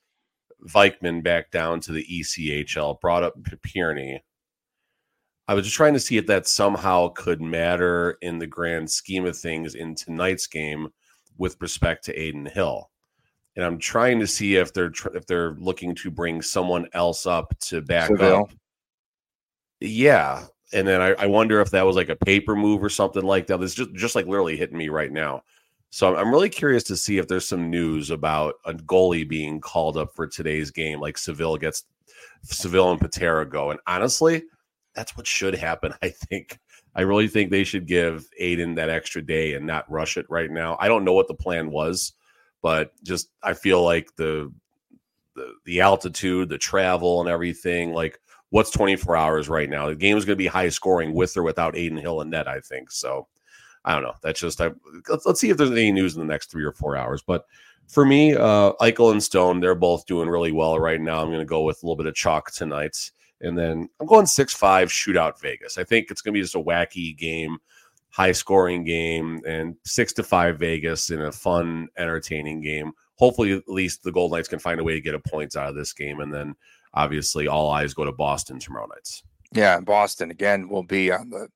Vikman 0.67 1.23
back 1.23 1.51
down 1.51 1.79
to 1.81 1.91
the 1.91 2.05
ECHL, 2.05 2.99
brought 2.99 3.23
up 3.23 3.35
Pierney. 3.63 4.23
I 5.47 5.53
was 5.53 5.65
just 5.65 5.75
trying 5.75 5.93
to 5.93 5.99
see 5.99 6.17
if 6.17 6.27
that 6.27 6.47
somehow 6.47 7.09
could 7.09 7.41
matter 7.41 8.17
in 8.21 8.39
the 8.39 8.47
grand 8.47 8.89
scheme 8.89 9.25
of 9.25 9.37
things 9.37 9.75
in 9.75 9.95
tonight's 9.95 10.47
game 10.47 10.89
with 11.37 11.57
respect 11.61 12.05
to 12.05 12.13
Adin 12.13 12.45
Hill 12.45 12.91
and 13.55 13.65
I'm 13.65 13.77
trying 13.77 14.19
to 14.19 14.27
see 14.27 14.55
if 14.55 14.73
they're 14.73 14.89
tr- 14.89 15.15
if 15.15 15.25
they're 15.25 15.55
looking 15.59 15.95
to 15.95 16.11
bring 16.11 16.41
someone 16.41 16.87
else 16.93 17.25
up 17.25 17.53
to 17.67 17.81
back 17.81 18.07
Saville. 18.09 18.43
up. 18.43 18.51
Yeah, 19.81 20.45
and 20.73 20.87
then 20.87 21.01
I, 21.01 21.13
I 21.13 21.25
wonder 21.25 21.59
if 21.59 21.71
that 21.71 21.85
was 21.85 21.95
like 21.95 22.09
a 22.09 22.15
paper 22.15 22.55
move 22.55 22.83
or 22.83 22.89
something 22.89 23.23
like 23.23 23.47
that. 23.47 23.59
This 23.59 23.73
just 23.73 23.93
just 23.93 24.15
like 24.15 24.25
literally 24.25 24.55
hitting 24.55 24.77
me 24.77 24.89
right 24.89 25.11
now. 25.11 25.43
So 25.91 26.15
I'm- 26.15 26.31
really 26.31 26.49
curious 26.49 26.83
to 26.85 26.97
see 26.97 27.17
if 27.19 27.27
there's 27.27 27.47
some 27.47 27.69
news 27.69 28.09
about 28.09 28.55
a 28.65 28.73
goalie 28.73 29.27
being 29.27 29.59
called 29.61 29.97
up 29.97 30.15
for 30.15 30.25
today's 30.25 30.71
game, 30.71 30.99
like 30.99 31.17
Saville 31.17 31.57
gets 31.57 31.83
Saville 32.43 32.91
and 32.91 32.99
Patera 32.99 33.47
go. 33.47 33.71
And 33.71 33.79
honestly, 33.87 34.43
that's 34.95 35.15
what 35.15 35.27
should 35.27 35.53
happen. 35.55 35.93
I 36.01 36.09
think. 36.09 36.59
I 36.95 37.01
really 37.01 37.27
think 37.29 37.51
they 37.51 37.63
should 37.63 37.85
give 37.87 38.27
Adin 38.39 38.75
that 38.75 38.89
extra 38.89 39.21
day 39.21 39.53
and 39.53 39.65
not 39.65 39.89
rush 39.89 40.17
it 40.17 40.25
right 40.29 40.51
now. 40.51 40.75
I 40.79 40.89
don't 40.89 41.05
know 41.05 41.13
what 41.13 41.27
the 41.29 41.33
plan 41.33 41.71
was 41.71 42.13
but 42.61 42.91
just 43.03 43.29
I 43.43 43.53
feel 43.53 43.83
like 43.83 44.15
the 44.15 44.51
the 45.35 45.53
the 45.65 45.81
altitude, 45.81 46.49
the 46.49 46.57
travel, 46.57 47.21
and 47.21 47.29
everything. 47.29 47.93
Like, 47.93 48.19
what's 48.49 48.71
24 48.71 49.15
hours 49.15 49.49
right 49.49 49.69
now? 49.69 49.87
The 49.87 49.95
game 49.95 50.17
is 50.17 50.25
going 50.25 50.35
to 50.35 50.43
be 50.43 50.47
high 50.47 50.69
scoring 50.69 51.13
with 51.13 51.35
or 51.37 51.43
without 51.43 51.75
Adin 51.75 51.97
Hill 51.97 52.21
and 52.21 52.31
net. 52.31 52.47
I 52.47 52.59
think 52.59 52.91
so. 52.91 53.27
I 53.85 53.93
don't 53.93 54.03
know. 54.03 54.15
That's 54.21 54.39
just 54.39 54.61
I. 54.61 54.71
Let's, 55.09 55.25
let's 55.25 55.39
see 55.39 55.49
if 55.49 55.57
there's 55.57 55.71
any 55.71 55.91
news 55.91 56.15
in 56.15 56.19
the 56.19 56.31
next 56.31 56.51
three 56.51 56.63
or 56.63 56.73
four 56.73 56.95
hours. 56.95 57.21
But 57.21 57.45
for 57.87 58.05
me, 58.05 58.33
uh, 58.33 58.73
Eichel 58.79 59.11
and 59.11 59.23
Stone, 59.23 59.59
they're 59.59 59.75
both 59.75 60.05
doing 60.05 60.29
really 60.29 60.51
well 60.51 60.79
right 60.79 61.01
now. 61.01 61.21
I'm 61.21 61.29
going 61.29 61.39
to 61.39 61.45
go 61.45 61.63
with 61.63 61.81
a 61.81 61.85
little 61.85 61.97
bit 61.97 62.05
of 62.05 62.15
chalk 62.15 62.51
tonight, 62.51 63.11
and 63.41 63.57
then 63.57 63.89
I'm 63.99 64.07
going 64.07 64.27
six 64.27 64.53
five 64.53 64.89
shootout 64.89 65.39
Vegas. 65.41 65.77
I 65.77 65.83
think 65.83 66.11
it's 66.11 66.21
going 66.21 66.33
to 66.33 66.37
be 66.37 66.43
just 66.43 66.55
a 66.55 66.59
wacky 66.59 67.17
game 67.17 67.57
high 68.11 68.33
scoring 68.33 68.83
game 68.83 69.41
and 69.47 69.75
six 69.85 70.13
to 70.13 70.23
five 70.23 70.59
Vegas 70.59 71.09
in 71.09 71.21
a 71.21 71.31
fun, 71.31 71.87
entertaining 71.97 72.61
game. 72.61 72.91
Hopefully, 73.15 73.53
at 73.53 73.67
least 73.67 74.03
the 74.03 74.11
Gold 74.11 74.31
Knights 74.31 74.47
can 74.47 74.59
find 74.59 74.79
a 74.79 74.83
way 74.83 74.93
to 74.93 75.01
get 75.01 75.15
a 75.15 75.19
points 75.19 75.55
out 75.55 75.69
of 75.69 75.75
this 75.75 75.93
game. 75.93 76.19
And 76.19 76.33
then 76.33 76.55
obviously, 76.93 77.47
all 77.47 77.71
eyes 77.71 77.93
go 77.93 78.05
to 78.05 78.11
Boston 78.11 78.59
tomorrow 78.59 78.87
nights. 78.87 79.23
Yeah, 79.53 79.79
Boston 79.79 80.31
again 80.31 80.69
will 80.69 80.83
be 80.83 81.11
on 81.11 81.29
the 81.29 81.47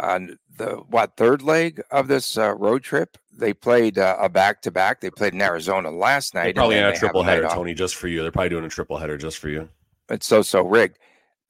on 0.00 0.38
the 0.56 0.76
what 0.88 1.16
third 1.16 1.42
leg 1.42 1.82
of 1.90 2.08
this 2.08 2.38
uh, 2.38 2.54
road 2.54 2.82
trip. 2.82 3.18
They 3.36 3.52
played 3.52 3.98
uh, 3.98 4.16
a 4.18 4.28
back 4.28 4.62
to 4.62 4.70
back. 4.70 5.00
They 5.00 5.10
played 5.10 5.34
in 5.34 5.42
Arizona 5.42 5.90
last 5.90 6.34
night. 6.34 6.44
They're 6.44 6.54
probably 6.54 6.78
in 6.78 6.84
a 6.84 6.96
triple 6.96 7.22
header. 7.22 7.48
Tony, 7.50 7.74
just 7.74 7.96
for 7.96 8.08
you. 8.08 8.22
They're 8.22 8.32
probably 8.32 8.50
doing 8.50 8.64
a 8.64 8.68
triple 8.68 8.96
header 8.96 9.18
just 9.18 9.38
for 9.38 9.48
you. 9.48 9.68
It's 10.08 10.26
so 10.26 10.42
so 10.42 10.62
rigged. 10.62 10.98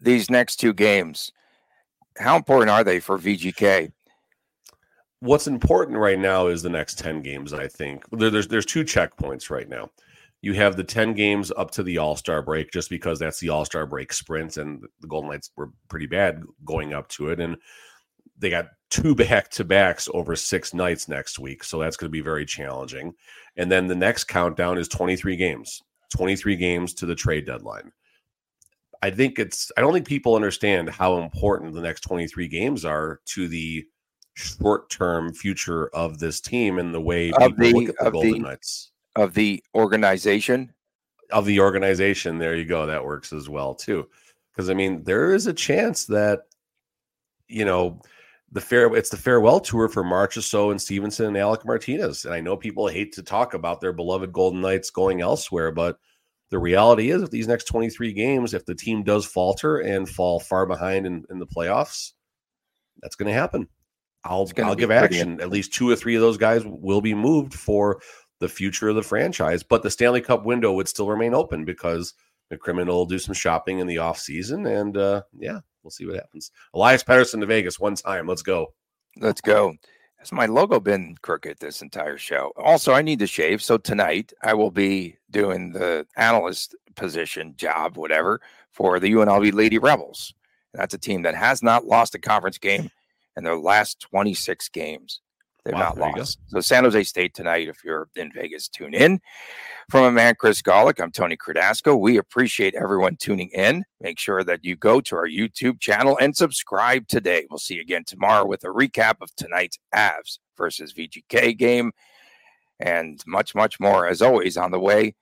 These 0.01 0.31
next 0.31 0.57
two 0.57 0.73
games, 0.73 1.33
how 2.19 2.37
important 2.37 2.71
are 2.71 2.85
they 2.85 3.01
for 3.01 3.19
VGK? 3.19 3.93
What's 5.21 5.47
important 5.47 5.97
right 5.97 6.19
now 6.19 6.49
is 6.49 6.63
the 6.63 6.69
next 6.69 6.99
10 6.99 7.23
games, 7.23 7.55
I 7.55 7.69
think. 7.69 8.05
There, 8.11 8.31
there's 8.31 8.49
there's 8.49 8.67
two 8.67 8.85
checkpoints 8.85 9.51
right 9.51 9.69
now. 9.69 9.91
You 10.43 10.53
have 10.53 10.77
the 10.77 10.85
10 10.85 11.15
games 11.15 11.51
up 11.57 11.71
to 11.73 11.83
the 11.83 11.99
All-Star 11.99 12.43
break, 12.43 12.71
just 12.71 12.91
because 12.91 13.19
that's 13.19 13.41
the 13.41 13.49
All-Star 13.49 13.87
break 13.87 14.13
sprint, 14.13 14.59
and 14.59 14.85
the 15.01 15.09
Golden 15.09 15.31
Knights 15.31 15.51
were 15.57 15.71
pretty 15.89 16.07
bad 16.07 16.43
going 16.65 16.93
up 16.93 17.09
to 17.09 17.31
it. 17.31 17.41
And 17.41 17.57
they 18.39 18.51
got 18.51 18.69
two 18.91 19.15
back 19.17 19.51
to 19.51 19.65
backs 19.65 20.09
over 20.15 20.37
six 20.37 20.75
nights 20.75 21.09
next 21.09 21.39
week. 21.39 21.65
So 21.65 21.79
that's 21.79 21.97
going 21.97 22.09
to 22.09 22.13
be 22.13 22.21
very 22.21 22.45
challenging. 22.47 23.15
And 23.57 23.71
then 23.71 23.87
the 23.87 23.95
next 23.95 24.25
countdown 24.25 24.79
is 24.79 24.89
23 24.89 25.37
games, 25.37 25.83
23 26.17 26.57
games 26.57 26.95
to 26.95 27.07
the 27.07 27.15
trade 27.15 27.47
deadline. 27.47 27.91
I 29.03 29.11
think 29.11 29.39
it's, 29.39 29.71
I 29.77 29.81
don't 29.81 29.93
think 29.93 30.07
people 30.07 30.35
understand 30.35 30.89
how 30.91 31.19
important 31.19 31.75
the 31.75 31.81
next 31.83 32.01
23 32.03 32.49
games 32.49 32.85
are 32.85 33.21
to 33.27 33.47
the 33.49 33.85
short 34.35 34.91
term 34.91 35.33
future 35.33 35.89
of 35.95 36.19
this 36.19 36.41
team 36.41 36.79
and 36.79 36.95
the 36.95 37.01
way 37.01 37.31
Of 37.33 37.57
people 37.57 37.57
the- 37.57 37.73
look 37.73 37.89
at 37.91 37.97
the 37.99 38.07
of 38.07 38.13
Golden 38.13 38.33
the- 38.33 38.39
Knights 38.41 38.91
Of 39.15 39.35
the 39.35 39.63
organization, 39.75 40.73
of 41.31 41.45
the 41.47 41.61
organization. 41.61 42.39
There 42.39 42.55
you 42.55 42.65
go. 42.67 42.87
That 42.87 43.05
works 43.05 43.33
as 43.33 43.49
well 43.49 43.75
too. 43.75 44.09
Because 44.53 44.71
I 44.71 44.75
mean, 44.75 45.03
there 45.05 45.35
is 45.35 45.47
a 45.47 45.53
chance 45.55 46.05
that 46.07 46.41
you 47.49 47.65
know 47.65 48.01
the 48.53 48.61
fair 48.61 48.95
it's 48.95 49.11
the 49.11 49.17
farewell 49.17 49.61
tour 49.61 49.89
for 49.89 50.05
Marchessault 50.05 50.71
and 50.71 50.81
Stephenson 50.81 51.27
and 51.27 51.37
Alec 51.37 51.65
Martinez. 51.65 52.25
And 52.25 52.35
I 52.35 52.41
know 52.41 52.57
people 52.57 52.87
hate 52.87 53.13
to 53.15 53.23
talk 53.23 53.55
about 53.55 53.81
their 53.81 53.93
beloved 53.93 54.33
Golden 54.33 54.61
Knights 54.61 54.91
going 54.91 55.21
elsewhere, 55.21 55.73
but 55.73 55.99
the 56.51 56.59
reality 56.59 57.11
is, 57.11 57.23
if 57.23 57.31
these 57.31 57.49
next 57.49 57.65
23 57.65 58.13
games, 58.13 58.55
if 58.55 58.65
the 58.65 58.75
team 58.75 59.03
does 59.03 59.27
falter 59.27 59.79
and 59.79 60.09
fall 60.09 60.39
far 60.39 60.65
behind 60.65 61.05
in, 61.05 61.25
in 61.29 61.41
the 61.41 61.47
playoffs, 61.47 62.13
that's 63.03 63.17
going 63.17 63.27
to 63.27 63.33
happen. 63.33 63.69
I'll 64.25 64.47
gonna 64.47 64.71
I'll 64.71 64.75
give 64.77 64.91
action. 64.91 65.41
At 65.41 65.51
least 65.51 65.73
two 65.73 65.89
or 65.89 65.97
three 65.97 66.15
of 66.15 66.21
those 66.21 66.37
guys 66.37 66.63
will 66.65 67.01
be 67.01 67.15
moved 67.15 67.55
for 67.55 68.01
the 68.41 68.49
future 68.49 68.89
of 68.89 68.97
the 68.97 69.03
franchise. 69.03 69.63
But 69.63 69.83
the 69.83 69.91
Stanley 69.91 70.21
Cup 70.21 70.45
window 70.45 70.73
would 70.73 70.89
still 70.89 71.09
remain 71.09 71.35
open 71.35 71.65
because 71.65 72.15
McCrimmon 72.53 72.87
will 72.87 73.07
do 73.07 73.19
some 73.19 73.35
shopping 73.35 73.79
in 73.79 73.87
the 73.87 73.97
offseason. 73.97 74.69
And 74.69 74.97
uh, 74.97 75.23
yeah, 75.39 75.61
we'll 75.87 75.93
see 75.93 76.05
what 76.05 76.17
happens. 76.17 76.51
Elias 76.75 77.05
Pettersson 77.05 77.41
to 77.41 77.47
Vegas 77.47 77.79
one 77.79 77.95
time. 77.95 78.27
Let's 78.27 78.43
go. 78.43 78.75
let's 79.19 79.41
go. 79.41 79.75
Has 80.19 80.33
my 80.33 80.47
logo 80.47 80.81
been 80.81 81.15
crooked 81.23 81.59
this 81.61 81.81
entire 81.81 82.19
show? 82.19 82.53
Also, 82.57 82.93
I 82.93 83.03
need 83.03 83.21
to 83.21 83.27
shave. 83.29 83.63
So 83.63 83.79
tonight 83.79 84.33
I 84.43 84.55
will 84.55 84.73
be 84.73 85.17
doing 85.31 85.73
the 85.73 86.05
analyst 86.17 86.75
position 86.97 87.55
job, 87.57 87.97
whatever, 87.97 88.41
for 88.73 88.99
the 88.99 89.13
UNLV 89.13 89.55
Lady 89.55 89.79
Rebels. 89.79 90.35
That's 90.75 90.95
a 90.95 90.99
team 90.99 91.23
that 91.23 91.37
has 91.37 91.63
not 91.63 91.87
lost 91.87 92.17
a 92.17 92.19
conference 92.19 92.59
game 92.59 92.91
in 93.37 93.45
their 93.45 93.57
last 93.57 94.01
26 94.01 94.69
games. 94.71 95.21
They've 95.67 95.75
Wow, 95.75 95.95
not 95.97 95.99
lost. 95.99 96.39
So 96.47 96.61
San 96.61 96.85
Jose 96.85 97.03
State 97.05 97.35
tonight, 97.35 97.69
if 97.69 97.85
you're 97.85 98.09
in 98.17 98.33
Vegas, 98.33 98.69
tune 98.69 98.95
in. 98.95 99.21
From 99.91 100.05
a 100.05 100.13
man, 100.13 100.37
Chris 100.39 100.63
Gawlik, 100.63 101.01
I'm 101.01 101.11
Tony 101.11 101.37
Cardasco. 101.37 101.99
We 101.99 102.17
appreciate 102.19 102.75
everyone 102.77 103.17
tuning 103.17 103.51
in. 103.53 103.85
Make 104.01 104.19
sure 104.19 104.45
that 104.45 104.65
you 104.65 104.77
go 104.77 105.01
to 105.03 105.17
our 105.17 105.29
YouTube 105.29 105.81
channel 105.81 106.17
and 106.21 106.37
subscribe 106.37 107.09
today. 107.09 107.47
We'll 107.51 107.59
see 107.59 107.75
you 107.75 107.81
again 107.83 108.05
tomorrow 108.07 108.47
with 108.47 108.65
a 108.65 108.69
recap 108.69 109.17
of 109.21 109.35
tonight's 109.37 109.79
Avs 109.95 110.39
versus 110.57 110.93
VGK 110.95 111.59
game. 111.59 111.93
and 112.79 113.23
much, 113.27 113.55
much 113.55 113.81
more 113.81 114.07
as 114.07 114.23
always 114.23 114.57
on 114.57 114.71
the 114.71 114.81
way. 114.81 115.15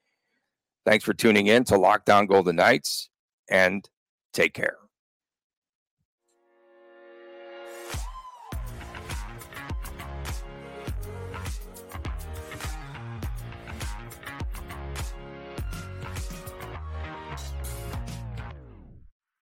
Thanks 0.85 1.05
for 1.05 1.15
tuning 1.15 1.47
in 1.47 1.65
to 1.65 1.79
Locked 1.79 2.11
On 2.11 2.27
Golden 2.27 2.57
Knights 2.57 3.09
and 3.49 3.89
take 4.35 4.53
care. 4.55 4.77